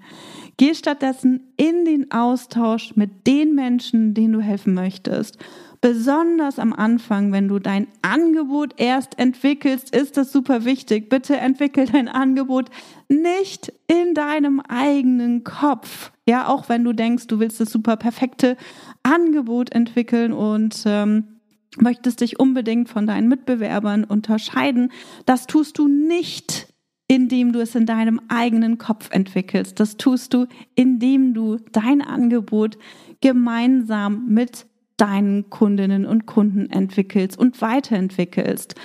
Geh 0.58 0.76
stattdessen 0.76 1.54
in 1.58 1.86
den 1.86 2.12
Austausch 2.12 2.96
mit 2.96 3.26
den 3.26 3.56
Menschen, 3.56 4.14
denen 4.14 4.34
du 4.34 4.42
helfen 4.42 4.76
möchtest. 4.76 5.40
Besonders 5.82 6.60
am 6.60 6.74
Anfang, 6.74 7.32
wenn 7.32 7.48
du 7.48 7.58
dein 7.58 7.88
Angebot 8.04 8.76
erst 8.78 9.18
entwickelst, 9.18 9.96
ist 9.96 10.16
das 10.16 10.32
super 10.32 10.64
wichtig. 10.64 11.10
Bitte 11.10 11.38
entwickel 11.38 11.88
dein 11.88 12.08
Angebot 12.08 12.70
nicht 13.10 13.74
in 13.88 14.14
deinem 14.14 14.60
eigenen 14.60 15.44
Kopf. 15.44 16.12
Ja, 16.28 16.48
auch 16.48 16.70
wenn 16.70 16.84
du 16.84 16.94
denkst, 16.94 17.26
du 17.26 17.40
willst 17.40 17.60
das 17.60 17.72
super 17.72 17.98
perfekte 17.98 18.58
Angebot 19.02 19.72
entwickeln 19.72 20.34
und 20.34 20.84
ähm, 20.86 21.40
möchtest 21.80 22.22
dich 22.22 22.40
unbedingt 22.40 22.88
von 22.88 23.08
deinen 23.08 23.28
Mitbewerbern 23.28 24.04
unterscheiden. 24.04 24.92
Das 25.26 25.48
tust 25.48 25.80
du 25.80 25.88
nicht 25.88 26.68
indem 27.08 27.52
du 27.52 27.60
es 27.60 27.76
in 27.76 27.86
deinem 27.86 28.22
eigenen 28.30 28.78
Kopf 28.78 29.10
entwickelst. 29.12 29.82
Das 29.82 29.98
tust 29.98 30.34
du, 30.34 30.46
indem 30.76 31.34
du 31.34 31.58
dein 31.74 32.02
Angebot 32.02 32.78
gemeinsam 33.20 34.28
mit 34.30 34.66
deinen 35.02 35.50
Kundinnen 35.50 36.06
und 36.06 36.28
Kunden 36.28 36.70
entwickelst 36.70 37.38
und 37.38 37.60
weiterentwickelst. 37.60 38.76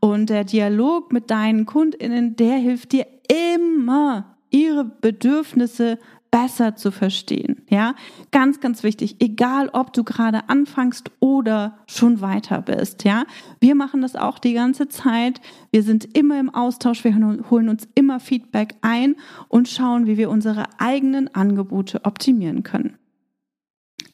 Und 0.00 0.30
der 0.30 0.44
Dialog 0.44 1.12
mit 1.12 1.30
deinen 1.30 1.66
Kundinnen, 1.66 2.36
der 2.36 2.56
hilft 2.56 2.92
dir 2.92 3.06
immer, 3.54 4.36
ihre 4.50 4.84
Bedürfnisse 4.84 5.98
besser 6.30 6.76
zu 6.76 6.90
verstehen. 6.90 7.62
Ja, 7.68 7.94
ganz, 8.30 8.60
ganz 8.60 8.82
wichtig. 8.82 9.16
Egal, 9.20 9.68
ob 9.72 9.92
du 9.92 10.04
gerade 10.04 10.48
anfängst 10.48 11.10
oder 11.20 11.78
schon 11.86 12.20
weiter 12.20 12.62
bist. 12.62 13.04
Ja, 13.04 13.24
wir 13.60 13.74
machen 13.74 14.02
das 14.02 14.16
auch 14.16 14.38
die 14.38 14.54
ganze 14.54 14.88
Zeit. 14.88 15.40
Wir 15.70 15.82
sind 15.82 16.16
immer 16.16 16.38
im 16.40 16.54
Austausch. 16.54 17.04
Wir 17.04 17.14
holen 17.50 17.68
uns 17.68 17.88
immer 17.94 18.20
Feedback 18.20 18.74
ein 18.80 19.16
und 19.48 19.68
schauen, 19.68 20.06
wie 20.06 20.16
wir 20.16 20.30
unsere 20.30 20.64
eigenen 20.78 21.34
Angebote 21.34 22.04
optimieren 22.04 22.62
können. 22.62 22.96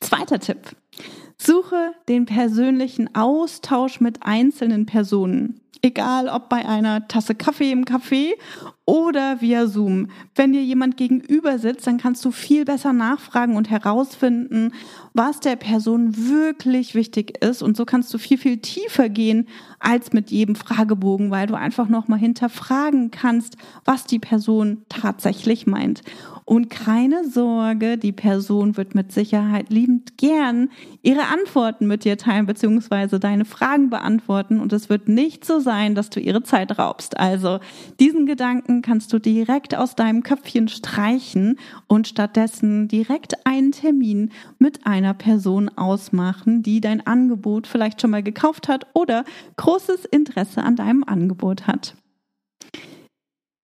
Zweiter 0.00 0.38
Tipp. 0.38 0.76
Suche 1.46 1.94
den 2.08 2.24
persönlichen 2.26 3.14
Austausch 3.14 4.00
mit 4.00 4.22
einzelnen 4.22 4.86
Personen. 4.86 5.60
Egal 5.82 6.28
ob 6.28 6.48
bei 6.48 6.66
einer 6.66 7.08
Tasse 7.08 7.34
Kaffee 7.34 7.72
im 7.72 7.84
Café 7.84 8.32
oder 8.86 9.40
via 9.40 9.66
Zoom. 9.66 10.08
Wenn 10.34 10.52
dir 10.52 10.62
jemand 10.62 10.96
gegenüber 10.96 11.58
sitzt, 11.58 11.86
dann 11.86 11.98
kannst 11.98 12.24
du 12.24 12.30
viel 12.30 12.64
besser 12.64 12.92
nachfragen 12.92 13.56
und 13.56 13.70
herausfinden, 13.70 14.72
was 15.14 15.40
der 15.40 15.56
Person 15.56 16.14
wirklich 16.28 16.94
wichtig 16.94 17.42
ist. 17.42 17.62
Und 17.62 17.76
so 17.76 17.86
kannst 17.86 18.12
du 18.12 18.18
viel, 18.18 18.36
viel 18.36 18.58
tiefer 18.58 19.08
gehen 19.08 19.48
als 19.78 20.12
mit 20.12 20.30
jedem 20.30 20.54
Fragebogen, 20.54 21.30
weil 21.30 21.46
du 21.46 21.54
einfach 21.54 21.88
nochmal 21.88 22.18
hinterfragen 22.18 23.10
kannst, 23.10 23.56
was 23.84 24.04
die 24.04 24.18
Person 24.18 24.82
tatsächlich 24.88 25.66
meint. 25.66 26.02
Und 26.46 26.68
keine 26.68 27.26
Sorge, 27.26 27.96
die 27.96 28.12
Person 28.12 28.76
wird 28.76 28.94
mit 28.94 29.12
Sicherheit 29.12 29.70
liebend 29.70 30.18
gern 30.18 30.68
ihre 31.00 31.28
Antworten 31.28 31.86
mit 31.86 32.04
dir 32.04 32.18
teilen, 32.18 32.44
beziehungsweise 32.44 33.18
deine 33.18 33.46
Fragen 33.46 33.88
beantworten. 33.88 34.60
Und 34.60 34.74
es 34.74 34.90
wird 34.90 35.08
nicht 35.08 35.46
so 35.46 35.58
sein, 35.64 35.96
dass 35.96 36.10
du 36.10 36.20
ihre 36.20 36.44
Zeit 36.44 36.78
raubst. 36.78 37.18
Also 37.18 37.58
diesen 37.98 38.26
Gedanken 38.26 38.80
kannst 38.82 39.12
du 39.12 39.18
direkt 39.18 39.74
aus 39.74 39.96
deinem 39.96 40.22
Köpfchen 40.22 40.68
streichen 40.68 41.58
und 41.88 42.06
stattdessen 42.06 42.86
direkt 42.86 43.44
einen 43.44 43.72
Termin 43.72 44.30
mit 44.60 44.86
einer 44.86 45.14
Person 45.14 45.68
ausmachen, 45.70 46.62
die 46.62 46.80
dein 46.80 47.04
Angebot 47.04 47.66
vielleicht 47.66 48.00
schon 48.00 48.10
mal 48.10 48.22
gekauft 48.22 48.68
hat 48.68 48.86
oder 48.94 49.24
großes 49.56 50.04
Interesse 50.04 50.62
an 50.62 50.76
deinem 50.76 51.02
Angebot 51.02 51.66
hat. 51.66 51.96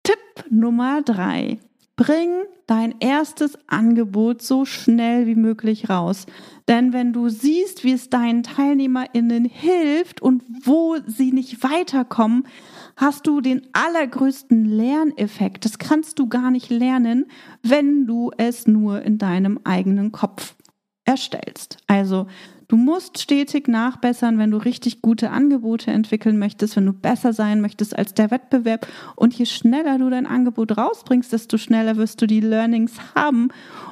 Tipp 0.03 0.17
Nummer 0.49 1.01
drei. 1.01 1.59
Bring 1.95 2.29
dein 2.65 2.95
erstes 2.99 3.57
Angebot 3.67 4.41
so 4.41 4.65
schnell 4.65 5.27
wie 5.27 5.35
möglich 5.35 5.89
raus. 5.89 6.25
Denn 6.67 6.91
wenn 6.91 7.13
du 7.13 7.29
siehst, 7.29 7.83
wie 7.83 7.91
es 7.91 8.09
deinen 8.09 8.41
TeilnehmerInnen 8.41 9.45
hilft 9.45 10.21
und 10.21 10.43
wo 10.63 10.97
sie 11.05 11.31
nicht 11.31 11.61
weiterkommen, 11.63 12.47
hast 12.95 13.27
du 13.27 13.41
den 13.41 13.67
allergrößten 13.73 14.65
Lerneffekt. 14.65 15.65
Das 15.65 15.77
kannst 15.77 16.17
du 16.17 16.27
gar 16.27 16.49
nicht 16.49 16.69
lernen, 16.69 17.25
wenn 17.61 18.07
du 18.07 18.31
es 18.37 18.65
nur 18.65 19.03
in 19.03 19.19
deinem 19.19 19.59
eigenen 19.63 20.11
Kopf 20.11 20.55
erstellst. 21.05 21.77
Also 21.85 22.27
Du 22.73 22.77
musst 22.77 23.19
stetig 23.19 23.67
nachbessern, 23.67 24.39
wenn 24.39 24.49
du 24.49 24.57
richtig 24.57 25.03
gute 25.03 25.29
Angebote 25.29 25.91
entwickeln 25.91 26.39
möchtest, 26.39 26.75
wenn 26.75 26.87
du 26.87 26.91
besser 26.91 27.31
sein 27.31 27.61
möchtest 27.61 27.95
als 27.95 28.15
der 28.15 28.31
Wettbewerb. 28.31 28.87
Und 29.15 29.35
je 29.35 29.45
schneller 29.45 29.99
du 29.99 30.09
dein 30.09 30.25
Angebot 30.25 30.75
rausbringst, 30.75 31.31
desto 31.31 31.59
schneller 31.59 31.97
wirst 31.97 32.19
du 32.19 32.25
die 32.25 32.39
Learnings 32.39 32.93
haben 33.13 33.49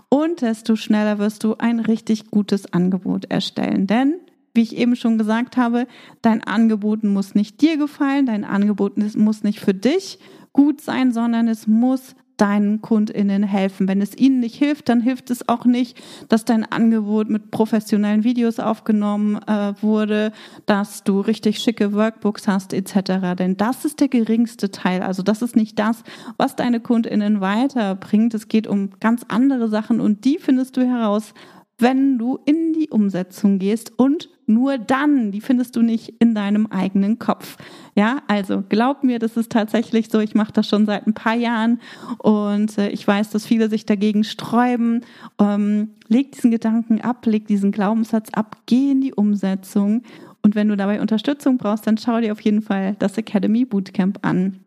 und 0.09 0.41
desto 0.41 0.75
schneller 0.75 1.19
wirst 1.19 1.43
du 1.43 1.57
ein 1.59 1.79
richtig 1.79 2.31
gutes 2.31 2.73
Angebot 2.73 3.25
erstellen. 3.25 3.85
Denn 3.85 4.15
wie 4.55 4.63
ich 4.63 4.75
eben 4.75 4.95
schon 4.95 5.19
gesagt 5.19 5.57
habe, 5.57 5.85
dein 6.23 6.43
Angebot 6.43 7.03
muss 7.03 7.35
nicht 7.35 7.61
dir 7.61 7.77
gefallen, 7.77 8.25
dein 8.25 8.43
Angebot 8.43 8.97
muss 9.15 9.43
nicht 9.43 9.59
für 9.59 9.75
dich 9.75 10.17
gut 10.53 10.81
sein, 10.81 11.11
sondern 11.11 11.47
es 11.47 11.67
muss 11.67 12.15
deinen 12.41 12.81
KundInnen 12.81 13.43
helfen. 13.43 13.87
Wenn 13.87 14.01
es 14.01 14.17
ihnen 14.17 14.39
nicht 14.39 14.55
hilft, 14.55 14.89
dann 14.89 14.99
hilft 14.99 15.29
es 15.29 15.47
auch 15.47 15.63
nicht, 15.63 16.01
dass 16.27 16.43
dein 16.43 16.65
Angebot 16.65 17.29
mit 17.29 17.51
professionellen 17.51 18.23
Videos 18.23 18.59
aufgenommen 18.59 19.35
äh, 19.45 19.73
wurde, 19.81 20.31
dass 20.65 21.03
du 21.03 21.21
richtig 21.21 21.59
schicke 21.59 21.93
Workbooks 21.93 22.47
hast 22.47 22.73
etc. 22.73 23.37
Denn 23.37 23.57
das 23.57 23.85
ist 23.85 23.99
der 23.99 24.07
geringste 24.07 24.71
Teil. 24.71 25.03
Also 25.03 25.21
das 25.21 25.43
ist 25.43 25.55
nicht 25.55 25.77
das, 25.77 26.03
was 26.37 26.55
deine 26.55 26.79
KundInnen 26.79 27.41
weiterbringt. 27.41 28.33
Es 28.33 28.47
geht 28.47 28.65
um 28.65 28.89
ganz 28.99 29.23
andere 29.27 29.67
Sachen 29.67 30.01
und 30.01 30.25
die 30.25 30.39
findest 30.39 30.77
du 30.77 30.81
heraus, 30.81 31.35
wenn 31.77 32.17
du 32.17 32.39
in 32.45 32.73
die 32.73 32.89
Umsetzung 32.89 33.59
gehst 33.59 33.91
und 33.97 34.29
nur 34.53 34.77
dann, 34.77 35.31
die 35.31 35.41
findest 35.41 35.75
du 35.75 35.81
nicht 35.81 36.15
in 36.19 36.35
deinem 36.35 36.67
eigenen 36.67 37.19
Kopf. 37.19 37.57
Ja, 37.95 38.21
also 38.27 38.63
glaub 38.67 39.03
mir, 39.03 39.19
das 39.19 39.37
ist 39.37 39.51
tatsächlich 39.51 40.09
so. 40.09 40.19
Ich 40.19 40.35
mache 40.35 40.53
das 40.53 40.67
schon 40.67 40.85
seit 40.85 41.07
ein 41.07 41.13
paar 41.13 41.35
Jahren 41.35 41.79
und 42.19 42.77
äh, 42.77 42.89
ich 42.89 43.07
weiß, 43.07 43.29
dass 43.31 43.45
viele 43.45 43.69
sich 43.69 43.85
dagegen 43.85 44.23
sträuben. 44.23 45.01
Ähm, 45.39 45.91
leg 46.07 46.31
diesen 46.33 46.51
Gedanken 46.51 47.01
ab, 47.01 47.25
leg 47.25 47.47
diesen 47.47 47.71
Glaubenssatz 47.71 48.29
ab, 48.33 48.57
geh 48.65 48.91
in 48.91 49.01
die 49.01 49.13
Umsetzung. 49.13 50.03
Und 50.43 50.55
wenn 50.55 50.67
du 50.67 50.77
dabei 50.77 51.01
Unterstützung 51.01 51.57
brauchst, 51.57 51.87
dann 51.87 51.97
schau 51.97 52.19
dir 52.19 52.31
auf 52.31 52.41
jeden 52.41 52.61
Fall 52.61 52.95
das 52.99 53.17
Academy 53.17 53.65
Bootcamp 53.65 54.19
an. 54.21 54.59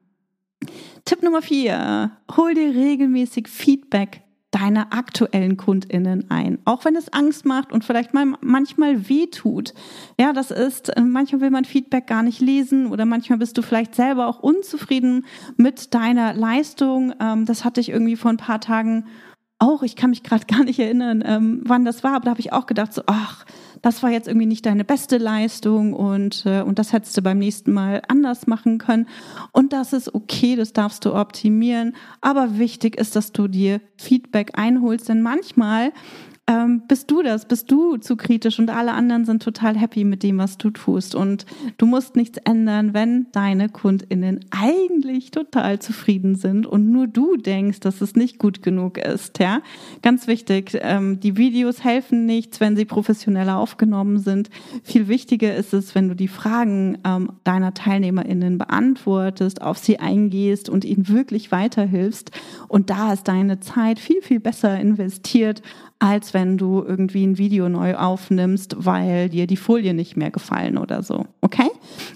Tipp 1.05 1.23
Nummer 1.23 1.43
vier, 1.43 2.13
hol 2.37 2.55
dir 2.55 2.75
regelmäßig 2.75 3.49
Feedback 3.49 4.24
deine 4.55 4.93
aktuellen 4.93 5.57
KundInnen 5.57 6.31
ein. 6.31 6.59
Auch 6.65 6.85
wenn 6.85 6.95
es 6.95 7.13
Angst 7.13 7.45
macht 7.45 7.73
und 7.73 7.85
vielleicht 7.85 8.15
mal 8.15 8.35
manchmal 8.41 9.09
weh 9.09 9.27
tut. 9.27 9.75
Ja, 10.19 10.33
das 10.33 10.53
ist, 10.53 10.91
äh, 10.91 11.01
manchmal 11.01 11.41
will 11.41 11.51
man 11.51 11.65
Feedback 11.65 12.07
gar 12.07 12.23
nicht 12.23 12.41
lesen 12.41 12.87
oder 12.87 13.05
manchmal 13.05 13.39
bist 13.39 13.59
du 13.59 13.63
vielleicht 13.63 13.97
selber 13.97 14.29
auch 14.29 14.39
unzufrieden 14.39 15.27
mit 15.57 15.93
deiner 15.93 16.35
Leistung. 16.35 17.13
Ähm, 17.19 17.47
das 17.47 17.65
hatte 17.65 17.81
ich 17.81 17.89
irgendwie 17.89 18.15
vor 18.15 18.31
ein 18.31 18.37
paar 18.37 18.61
Tagen 18.61 19.07
auch. 19.59 19.83
Ich 19.83 19.97
kann 19.97 20.11
mich 20.11 20.23
gerade 20.23 20.47
gar 20.47 20.63
nicht 20.63 20.79
erinnern, 20.79 21.25
ähm, 21.27 21.63
wann 21.65 21.85
das 21.85 22.05
war, 22.05 22.13
aber 22.15 22.27
da 22.27 22.31
habe 22.31 22.41
ich 22.41 22.53
auch 22.53 22.67
gedacht, 22.67 22.93
so, 22.93 23.03
ach, 23.07 23.45
das 23.85 24.03
war 24.03 24.09
jetzt 24.09 24.29
irgendwie 24.29 24.47
nicht 24.47 24.65
deine 24.65 24.83
beste 24.83 25.19
Leistung 25.19 25.93
und, 25.93 26.47
äh, 26.47 26.63
und 26.63 26.79
das 26.79 26.95
hättest 26.95 27.19
du 27.19 27.21
beim 27.21 27.39
nächsten 27.39 27.71
Mal 27.71 28.01
anders 28.09 28.47
machen 28.47 28.79
können. 28.79 29.07
Und 29.53 29.75
das 29.75 29.93
ist 29.93 30.15
okay, 30.15 30.57
das 30.57 30.73
darfst 30.73 31.05
du 31.05 31.15
optimieren. 31.15 31.95
Aber 32.23 32.57
wichtig 32.57 32.97
ist, 32.97 33.15
dass 33.15 33.33
du 33.33 33.47
dir 33.47 33.83
Feedback 33.99 34.53
einholst, 34.55 35.11
denn 35.11 35.21
manchmal 35.21 35.93
ähm, 36.47 36.83
bist 36.87 37.11
du 37.11 37.23
das, 37.23 37.47
bist 37.47 37.71
du 37.71 37.97
zu 37.97 38.17
kritisch 38.17 38.59
und 38.59 38.69
alle 38.69 38.93
anderen 38.93 39.25
sind 39.25 39.43
total 39.43 39.79
happy 39.79 40.05
mit 40.05 40.23
dem, 40.23 40.37
was 40.37 40.59
du 40.59 40.71
tust. 40.71 41.15
Und 41.15 41.47
du 41.79 41.87
musst 41.87 42.17
nichts 42.17 42.37
ändern, 42.45 42.93
wenn 42.93 43.29
deine 43.33 43.71
KundInnen 43.71 44.41
eigentlich 44.51 45.31
total 45.31 45.79
zufrieden 45.79 46.35
sind 46.35 46.67
und 46.67 46.93
nur 46.93 47.07
du 47.07 47.37
denkst, 47.37 47.81
dass 47.81 48.03
es 48.03 48.15
nicht 48.15 48.39
gut 48.39 48.63
genug 48.63 48.99
ist. 48.99 49.39
Ja, 49.39 49.63
ganz 50.03 50.27
wichtig. 50.27 50.77
Ähm, 50.83 51.19
die 51.19 51.39
Videos 51.39 51.83
helfen 51.83 52.27
nichts, 52.27 52.61
wenn 52.61 52.77
sie 52.77 52.85
professioneller 52.85 53.57
aufgenommen 53.57 54.19
sind. 54.19 54.51
Viel 54.83 55.09
wichtiger 55.09 55.55
ist 55.57 55.73
es, 55.73 55.95
wenn 55.95 56.09
du 56.09 56.15
die 56.15 56.29
Fragen 56.29 56.99
ähm, 57.07 57.33
deiner 57.45 57.73
TeilnehmerInnen 57.73 58.59
beantwortest, 58.59 59.63
auf 59.63 59.79
sie 59.79 59.99
eingehst 59.99 60.69
und 60.69 60.85
ihnen 60.85 61.09
wirklich 61.09 61.51
weiterhilfst. 61.53 62.33
Und 62.69 62.91
da 62.91 63.15
ist 63.15 63.29
deine 63.29 63.61
Zeit 63.61 63.99
viel, 63.99 64.21
viel 64.21 64.41
besser 64.41 64.79
investiert, 64.79 65.63
als 65.99 66.35
wenn 66.35 66.59
du 66.59 66.85
irgendwie 66.87 67.25
ein 67.25 67.39
Video 67.39 67.69
neu 67.69 67.95
aufnimmst, 67.95 68.77
weil 68.79 69.29
dir 69.29 69.47
die 69.47 69.57
Folien 69.57 69.97
nicht 69.97 70.17
mehr 70.17 70.31
gefallen 70.31 70.77
oder 70.77 71.03
so. 71.03 71.27
Okay? 71.41 71.71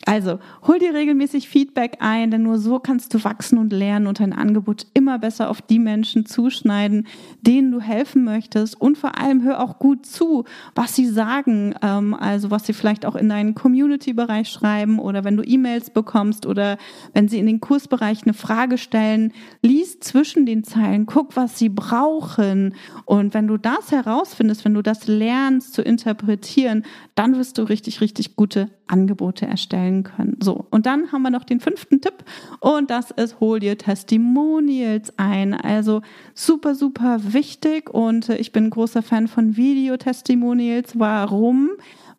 Also, 0.04 0.38
hol 0.66 0.78
dir 0.78 0.94
regelmäßig 0.94 1.48
Feedback 1.48 1.98
ein, 2.00 2.30
denn 2.30 2.42
nur 2.42 2.58
so 2.58 2.78
kannst 2.78 3.14
du 3.14 3.22
wachsen 3.24 3.58
und 3.58 3.72
lernen 3.72 4.06
und 4.06 4.20
dein 4.20 4.32
Angebot 4.32 4.86
immer 4.94 5.18
besser 5.18 5.48
auf 5.50 5.62
die 5.62 5.78
Menschen 5.78 6.26
zuschneiden, 6.26 7.06
denen 7.40 7.70
du 7.70 7.80
helfen 7.80 8.24
möchtest. 8.24 8.80
Und 8.80 8.98
vor 8.98 9.18
allem 9.18 9.42
hör 9.42 9.62
auch 9.62 9.78
gut 9.78 10.06
zu, 10.06 10.44
was 10.74 10.94
sie 10.94 11.06
sagen, 11.06 11.74
ähm, 11.82 12.14
also 12.14 12.50
was 12.50 12.66
sie 12.66 12.72
vielleicht 12.72 13.06
auch 13.06 13.16
in 13.16 13.28
deinen 13.28 13.54
Community-Bereich 13.54 14.48
schreiben 14.48 14.98
oder 14.98 15.24
wenn 15.24 15.36
du 15.36 15.42
E-Mails 15.44 15.90
bekommst 15.90 16.46
oder 16.46 16.78
wenn 17.12 17.28
sie 17.28 17.38
in 17.38 17.46
den 17.46 17.60
Kursbereich 17.60 18.22
eine 18.24 18.34
Frage 18.34 18.78
stellen, 18.78 19.32
lies 19.62 20.00
zwischen 20.00 20.46
den 20.46 20.64
Zeilen, 20.64 21.06
guck, 21.06 21.36
was 21.36 21.58
sie 21.58 21.68
brauchen. 21.68 22.74
Und 23.04 23.34
wenn 23.34 23.46
du 23.46 23.56
das 23.68 23.92
herausfindest, 23.92 24.64
wenn 24.64 24.72
du 24.72 24.82
das 24.82 25.06
lernst 25.06 25.74
zu 25.74 25.82
interpretieren, 25.82 26.84
dann 27.14 27.36
wirst 27.36 27.58
du 27.58 27.62
richtig, 27.62 28.00
richtig 28.00 28.34
gute 28.34 28.70
Angebote 28.86 29.46
erstellen 29.46 30.04
können. 30.04 30.38
So, 30.40 30.66
und 30.70 30.86
dann 30.86 31.12
haben 31.12 31.20
wir 31.22 31.30
noch 31.30 31.44
den 31.44 31.60
fünften 31.60 32.00
Tipp 32.00 32.24
und 32.60 32.90
das 32.90 33.10
ist, 33.10 33.40
hol 33.40 33.60
dir 33.60 33.76
Testimonials 33.76 35.12
ein. 35.18 35.52
Also 35.52 36.00
super, 36.34 36.74
super 36.74 37.20
wichtig 37.34 37.90
und 37.90 38.30
ich 38.30 38.52
bin 38.52 38.70
großer 38.70 39.02
Fan 39.02 39.28
von 39.28 39.56
Videotestimonials. 39.56 40.98
Warum? 40.98 41.70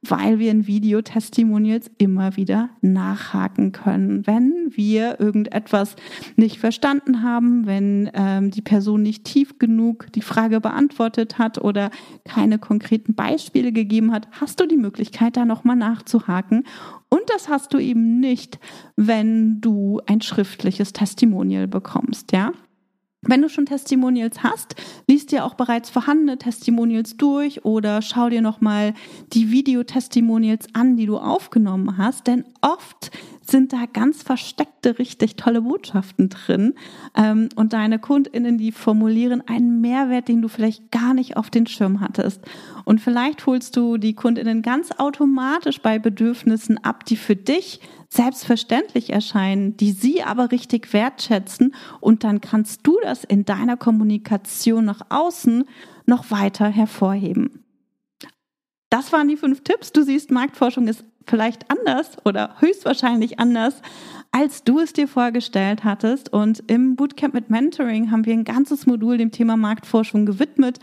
Weil 0.01 0.39
wir 0.39 0.51
in 0.51 0.65
Videotestimonials 0.65 1.91
immer 1.97 2.37
wieder 2.37 2.69
nachhaken 2.81 3.71
können. 3.71 4.25
Wenn 4.25 4.71
wir 4.71 5.19
irgendetwas 5.19 5.95
nicht 6.37 6.59
verstanden 6.59 7.21
haben, 7.21 7.65
wenn 7.65 8.09
ähm, 8.13 8.51
die 8.51 8.61
Person 8.61 9.01
nicht 9.01 9.25
tief 9.25 9.59
genug 9.59 10.07
die 10.13 10.21
Frage 10.21 10.61
beantwortet 10.61 11.37
hat 11.37 11.57
oder 11.57 11.91
keine 12.23 12.59
konkreten 12.59 13.13
Beispiele 13.13 13.71
gegeben 13.71 14.11
hat, 14.13 14.27
hast 14.31 14.59
du 14.59 14.65
die 14.65 14.77
Möglichkeit, 14.77 15.35
da 15.35 15.45
nochmal 15.45 15.75
nachzuhaken. 15.75 16.63
Und 17.09 17.23
das 17.27 17.49
hast 17.49 17.73
du 17.73 17.79
eben 17.79 18.19
nicht, 18.19 18.59
wenn 18.95 19.59
du 19.59 19.99
ein 20.05 20.21
schriftliches 20.21 20.93
Testimonial 20.93 21.67
bekommst, 21.67 22.31
ja? 22.31 22.53
Wenn 23.21 23.41
du 23.41 23.49
schon 23.49 23.65
Testimonials 23.65 24.43
hast, 24.43 24.75
liest 25.07 25.33
dir 25.33 25.43
auch 25.43 25.55
bereits 25.55 25.89
vorhandene 25.89 26.37
Testimonials 26.37 27.17
durch 27.17 27.65
oder 27.65 28.01
schau 28.01 28.29
dir 28.29 28.41
nochmal 28.41 28.93
die 29.33 29.51
Videotestimonials 29.51 30.67
an, 30.73 30.95
die 30.95 31.05
du 31.05 31.17
aufgenommen 31.17 31.97
hast, 31.97 32.27
denn 32.27 32.45
oft 32.61 33.11
sind 33.49 33.73
da 33.73 33.85
ganz 33.91 34.23
versteckte, 34.23 34.99
richtig 34.99 35.35
tolle 35.35 35.61
Botschaften 35.61 36.29
drin. 36.29 36.73
Ähm, 37.15 37.49
und 37.55 37.73
deine 37.73 37.99
KundInnen, 37.99 38.57
die 38.57 38.71
formulieren 38.71 39.43
einen 39.47 39.81
Mehrwert, 39.81 40.27
den 40.27 40.41
du 40.41 40.47
vielleicht 40.47 40.91
gar 40.91 41.13
nicht 41.13 41.37
auf 41.37 41.49
den 41.49 41.67
Schirm 41.67 41.99
hattest. 41.99 42.41
Und 42.85 43.01
vielleicht 43.01 43.45
holst 43.45 43.75
du 43.75 43.97
die 43.97 44.13
KundInnen 44.13 44.61
ganz 44.61 44.91
automatisch 44.97 45.81
bei 45.81 45.99
Bedürfnissen 45.99 46.77
ab, 46.83 47.05
die 47.05 47.17
für 47.17 47.35
dich 47.35 47.81
selbstverständlich 48.09 49.11
erscheinen, 49.11 49.77
die 49.77 49.91
sie 49.91 50.23
aber 50.23 50.51
richtig 50.51 50.93
wertschätzen. 50.93 51.75
Und 51.99 52.23
dann 52.23 52.41
kannst 52.41 52.85
du 52.85 52.97
das 53.03 53.23
in 53.23 53.45
deiner 53.45 53.77
Kommunikation 53.77 54.85
nach 54.85 55.01
außen 55.09 55.65
noch 56.05 56.31
weiter 56.31 56.67
hervorheben. 56.67 57.63
Das 58.89 59.13
waren 59.13 59.27
die 59.27 59.37
fünf 59.37 59.63
Tipps. 59.63 59.93
Du 59.93 60.03
siehst, 60.03 60.31
Marktforschung 60.31 60.87
ist 60.87 61.05
vielleicht 61.29 61.69
anders 61.69 62.17
oder 62.25 62.55
höchstwahrscheinlich 62.59 63.39
anders, 63.39 63.81
als 64.31 64.63
du 64.63 64.79
es 64.79 64.93
dir 64.93 65.07
vorgestellt 65.07 65.83
hattest. 65.83 66.31
Und 66.31 66.63
im 66.67 66.95
Bootcamp 66.95 67.33
mit 67.33 67.49
Mentoring 67.49 68.11
haben 68.11 68.25
wir 68.25 68.33
ein 68.33 68.43
ganzes 68.43 68.85
Modul 68.85 69.17
dem 69.17 69.31
Thema 69.31 69.57
Marktforschung 69.57 70.25
gewidmet. 70.25 70.79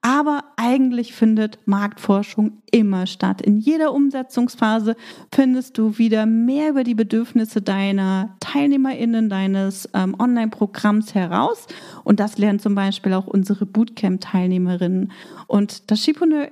Aber 0.00 0.44
eigentlich 0.56 1.12
findet 1.12 1.58
Marktforschung 1.66 2.62
immer 2.70 3.08
statt. 3.08 3.42
In 3.42 3.58
jeder 3.58 3.92
Umsetzungsphase 3.92 4.94
findest 5.34 5.76
du 5.76 5.98
wieder 5.98 6.24
mehr 6.24 6.70
über 6.70 6.84
die 6.84 6.94
Bedürfnisse 6.94 7.62
deiner 7.62 8.36
TeilnehmerInnen, 8.38 9.28
deines 9.28 9.88
ähm, 9.94 10.14
Online-Programms 10.16 11.16
heraus. 11.16 11.66
Und 12.04 12.20
das 12.20 12.38
lernen 12.38 12.60
zum 12.60 12.76
Beispiel 12.76 13.12
auch 13.12 13.26
unsere 13.26 13.66
Bootcamp-Teilnehmerinnen. 13.66 15.10
Und 15.48 15.90
das 15.90 16.04
Schipreneur 16.04 16.48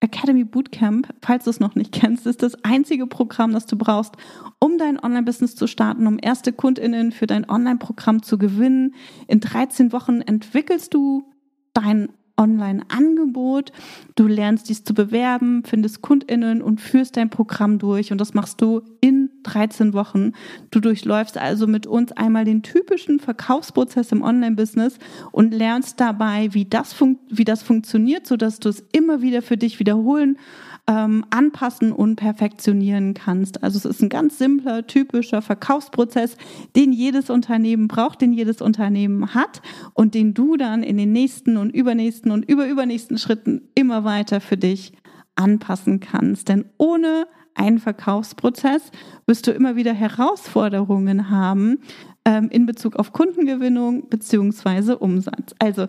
Academy 0.00 0.44
Bootcamp, 0.44 1.08
falls 1.22 1.44
du 1.44 1.50
es 1.50 1.60
noch 1.60 1.74
nicht 1.74 1.92
kennst, 1.92 2.26
ist 2.26 2.42
das 2.42 2.62
einzige 2.64 3.06
Programm, 3.06 3.52
das 3.52 3.66
du 3.66 3.76
brauchst, 3.76 4.16
um 4.60 4.78
dein 4.78 5.02
Online-Business 5.02 5.56
zu 5.56 5.66
starten, 5.66 6.06
um 6.06 6.18
erste 6.20 6.52
KundInnen 6.52 7.10
für 7.10 7.26
dein 7.26 7.48
Online-Programm 7.48 8.22
zu 8.22 8.38
gewinnen. 8.38 8.94
In 9.26 9.40
13 9.40 9.92
Wochen 9.92 10.20
entwickelst 10.20 10.94
du 10.94 11.24
dein 11.72 12.10
Online-Angebot. 12.36 13.72
Du 14.14 14.28
lernst 14.28 14.68
dies 14.68 14.84
zu 14.84 14.94
bewerben, 14.94 15.64
findest 15.64 16.00
KundInnen 16.00 16.62
und 16.62 16.80
führst 16.80 17.16
dein 17.16 17.30
Programm 17.30 17.78
durch. 17.78 18.12
Und 18.12 18.20
das 18.20 18.34
machst 18.34 18.60
du 18.60 18.82
in 19.00 19.27
13 19.42 19.92
Wochen. 19.92 20.32
Du 20.70 20.80
durchläufst 20.80 21.38
also 21.38 21.66
mit 21.66 21.86
uns 21.86 22.12
einmal 22.12 22.44
den 22.44 22.62
typischen 22.62 23.20
Verkaufsprozess 23.20 24.12
im 24.12 24.22
Online-Business 24.22 24.98
und 25.32 25.54
lernst 25.54 26.00
dabei, 26.00 26.48
wie 26.52 26.64
das, 26.64 26.94
wie 27.30 27.44
das 27.44 27.62
funktioniert, 27.62 28.26
sodass 28.26 28.60
du 28.60 28.68
es 28.68 28.84
immer 28.92 29.22
wieder 29.22 29.42
für 29.42 29.56
dich 29.56 29.78
wiederholen 29.78 30.38
ähm, 30.88 31.24
anpassen 31.30 31.92
und 31.92 32.16
perfektionieren 32.16 33.12
kannst. 33.14 33.62
Also 33.62 33.76
es 33.78 33.84
ist 33.84 34.02
ein 34.02 34.08
ganz 34.08 34.38
simpler, 34.38 34.86
typischer 34.86 35.42
Verkaufsprozess, 35.42 36.36
den 36.74 36.92
jedes 36.92 37.28
Unternehmen 37.30 37.88
braucht, 37.88 38.22
den 38.22 38.32
jedes 38.32 38.62
Unternehmen 38.62 39.34
hat 39.34 39.60
und 39.92 40.14
den 40.14 40.32
du 40.32 40.56
dann 40.56 40.82
in 40.82 40.96
den 40.96 41.12
nächsten 41.12 41.58
und 41.58 41.70
übernächsten 41.70 42.32
und 42.32 42.48
überübernächsten 42.48 43.18
Schritten 43.18 43.68
immer 43.74 44.04
weiter 44.04 44.40
für 44.40 44.56
dich 44.56 44.94
anpassen 45.36 46.00
kannst. 46.00 46.48
Denn 46.48 46.64
ohne 46.78 47.26
einen 47.58 47.78
Verkaufsprozess 47.78 48.90
wirst 49.26 49.46
du 49.46 49.52
immer 49.52 49.76
wieder 49.76 49.92
Herausforderungen 49.92 51.30
haben 51.30 51.78
ähm, 52.24 52.48
in 52.50 52.66
Bezug 52.66 52.96
auf 52.96 53.12
Kundengewinnung 53.12 54.08
beziehungsweise 54.08 54.98
Umsatz. 54.98 55.54
Also 55.58 55.88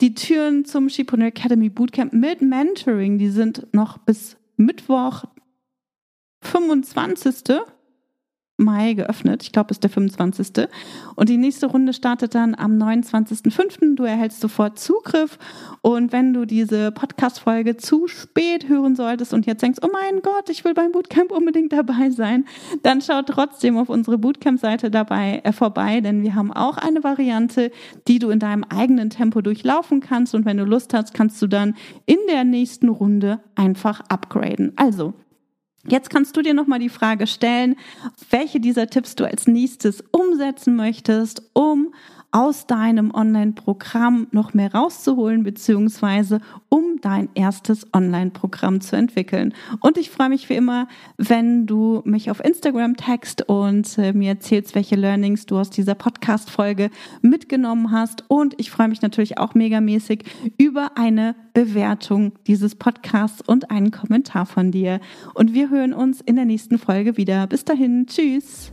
die 0.00 0.14
Türen 0.14 0.64
zum 0.64 0.88
Shipreneur 0.88 1.28
Academy 1.28 1.68
Bootcamp 1.68 2.12
mit 2.12 2.42
Mentoring, 2.42 3.18
die 3.18 3.28
sind 3.28 3.66
noch 3.72 3.98
bis 3.98 4.36
Mittwoch 4.56 5.24
25. 6.42 7.60
Mai 8.56 8.94
geöffnet. 8.94 9.42
Ich 9.42 9.50
glaube, 9.50 9.70
es 9.70 9.76
ist 9.76 9.82
der 9.82 9.90
25. 9.90 10.68
Und 11.16 11.28
die 11.28 11.36
nächste 11.36 11.66
Runde 11.66 11.92
startet 11.92 12.36
dann 12.36 12.54
am 12.54 12.78
29.05. 12.80 13.96
Du 13.96 14.04
erhältst 14.04 14.40
sofort 14.40 14.78
Zugriff. 14.78 15.38
Und 15.82 16.12
wenn 16.12 16.32
du 16.32 16.44
diese 16.44 16.92
Podcast-Folge 16.92 17.76
zu 17.76 18.06
spät 18.06 18.68
hören 18.68 18.94
solltest 18.94 19.34
und 19.34 19.46
jetzt 19.46 19.62
denkst, 19.62 19.80
oh 19.82 19.88
mein 19.92 20.20
Gott, 20.22 20.50
ich 20.50 20.64
will 20.64 20.72
beim 20.72 20.92
Bootcamp 20.92 21.32
unbedingt 21.32 21.72
dabei 21.72 22.10
sein, 22.10 22.44
dann 22.84 23.02
schau 23.02 23.22
trotzdem 23.22 23.76
auf 23.76 23.88
unsere 23.88 24.18
Bootcamp-Seite 24.18 24.90
dabei 24.90 25.40
äh, 25.42 25.52
vorbei, 25.52 26.00
denn 26.00 26.22
wir 26.22 26.36
haben 26.36 26.52
auch 26.52 26.76
eine 26.76 27.02
Variante, 27.02 27.72
die 28.06 28.20
du 28.20 28.30
in 28.30 28.38
deinem 28.38 28.62
eigenen 28.64 29.10
Tempo 29.10 29.40
durchlaufen 29.40 29.98
kannst. 29.98 30.32
Und 30.34 30.44
wenn 30.44 30.58
du 30.58 30.64
Lust 30.64 30.94
hast, 30.94 31.12
kannst 31.12 31.42
du 31.42 31.48
dann 31.48 31.74
in 32.06 32.18
der 32.28 32.44
nächsten 32.44 32.88
Runde 32.88 33.40
einfach 33.56 34.00
upgraden. 34.08 34.72
Also, 34.76 35.14
Jetzt 35.86 36.08
kannst 36.08 36.36
du 36.36 36.42
dir 36.42 36.54
nochmal 36.54 36.78
die 36.78 36.88
Frage 36.88 37.26
stellen, 37.26 37.76
welche 38.30 38.58
dieser 38.58 38.88
Tipps 38.88 39.16
du 39.16 39.24
als 39.24 39.46
nächstes 39.46 40.02
umsetzen 40.12 40.76
möchtest, 40.76 41.42
um 41.52 41.94
aus 42.34 42.66
deinem 42.66 43.14
Online-Programm 43.14 44.26
noch 44.32 44.54
mehr 44.54 44.74
rauszuholen, 44.74 45.44
beziehungsweise 45.44 46.40
um 46.68 47.00
dein 47.00 47.28
erstes 47.34 47.86
Online-Programm 47.94 48.80
zu 48.80 48.96
entwickeln. 48.96 49.54
Und 49.80 49.96
ich 49.96 50.10
freue 50.10 50.30
mich 50.30 50.48
wie 50.48 50.54
immer, 50.54 50.88
wenn 51.16 51.66
du 51.66 52.02
mich 52.04 52.32
auf 52.32 52.44
Instagram 52.44 52.96
text 52.96 53.48
und 53.48 53.96
äh, 53.98 54.12
mir 54.12 54.30
erzählst, 54.30 54.74
welche 54.74 54.96
Learnings 54.96 55.46
du 55.46 55.56
aus 55.56 55.70
dieser 55.70 55.94
Podcast-Folge 55.94 56.90
mitgenommen 57.22 57.92
hast. 57.92 58.24
Und 58.26 58.54
ich 58.58 58.72
freue 58.72 58.88
mich 58.88 59.00
natürlich 59.00 59.38
auch 59.38 59.54
megamäßig 59.54 60.24
über 60.58 60.96
eine 60.96 61.36
Bewertung 61.52 62.32
dieses 62.48 62.74
Podcasts 62.74 63.42
und 63.46 63.70
einen 63.70 63.92
Kommentar 63.92 64.44
von 64.44 64.72
dir. 64.72 64.98
Und 65.34 65.54
wir 65.54 65.70
hören 65.70 65.92
uns 65.92 66.20
in 66.20 66.34
der 66.34 66.46
nächsten 66.46 66.78
Folge 66.78 67.16
wieder. 67.16 67.46
Bis 67.46 67.64
dahin, 67.64 68.08
tschüss. 68.08 68.72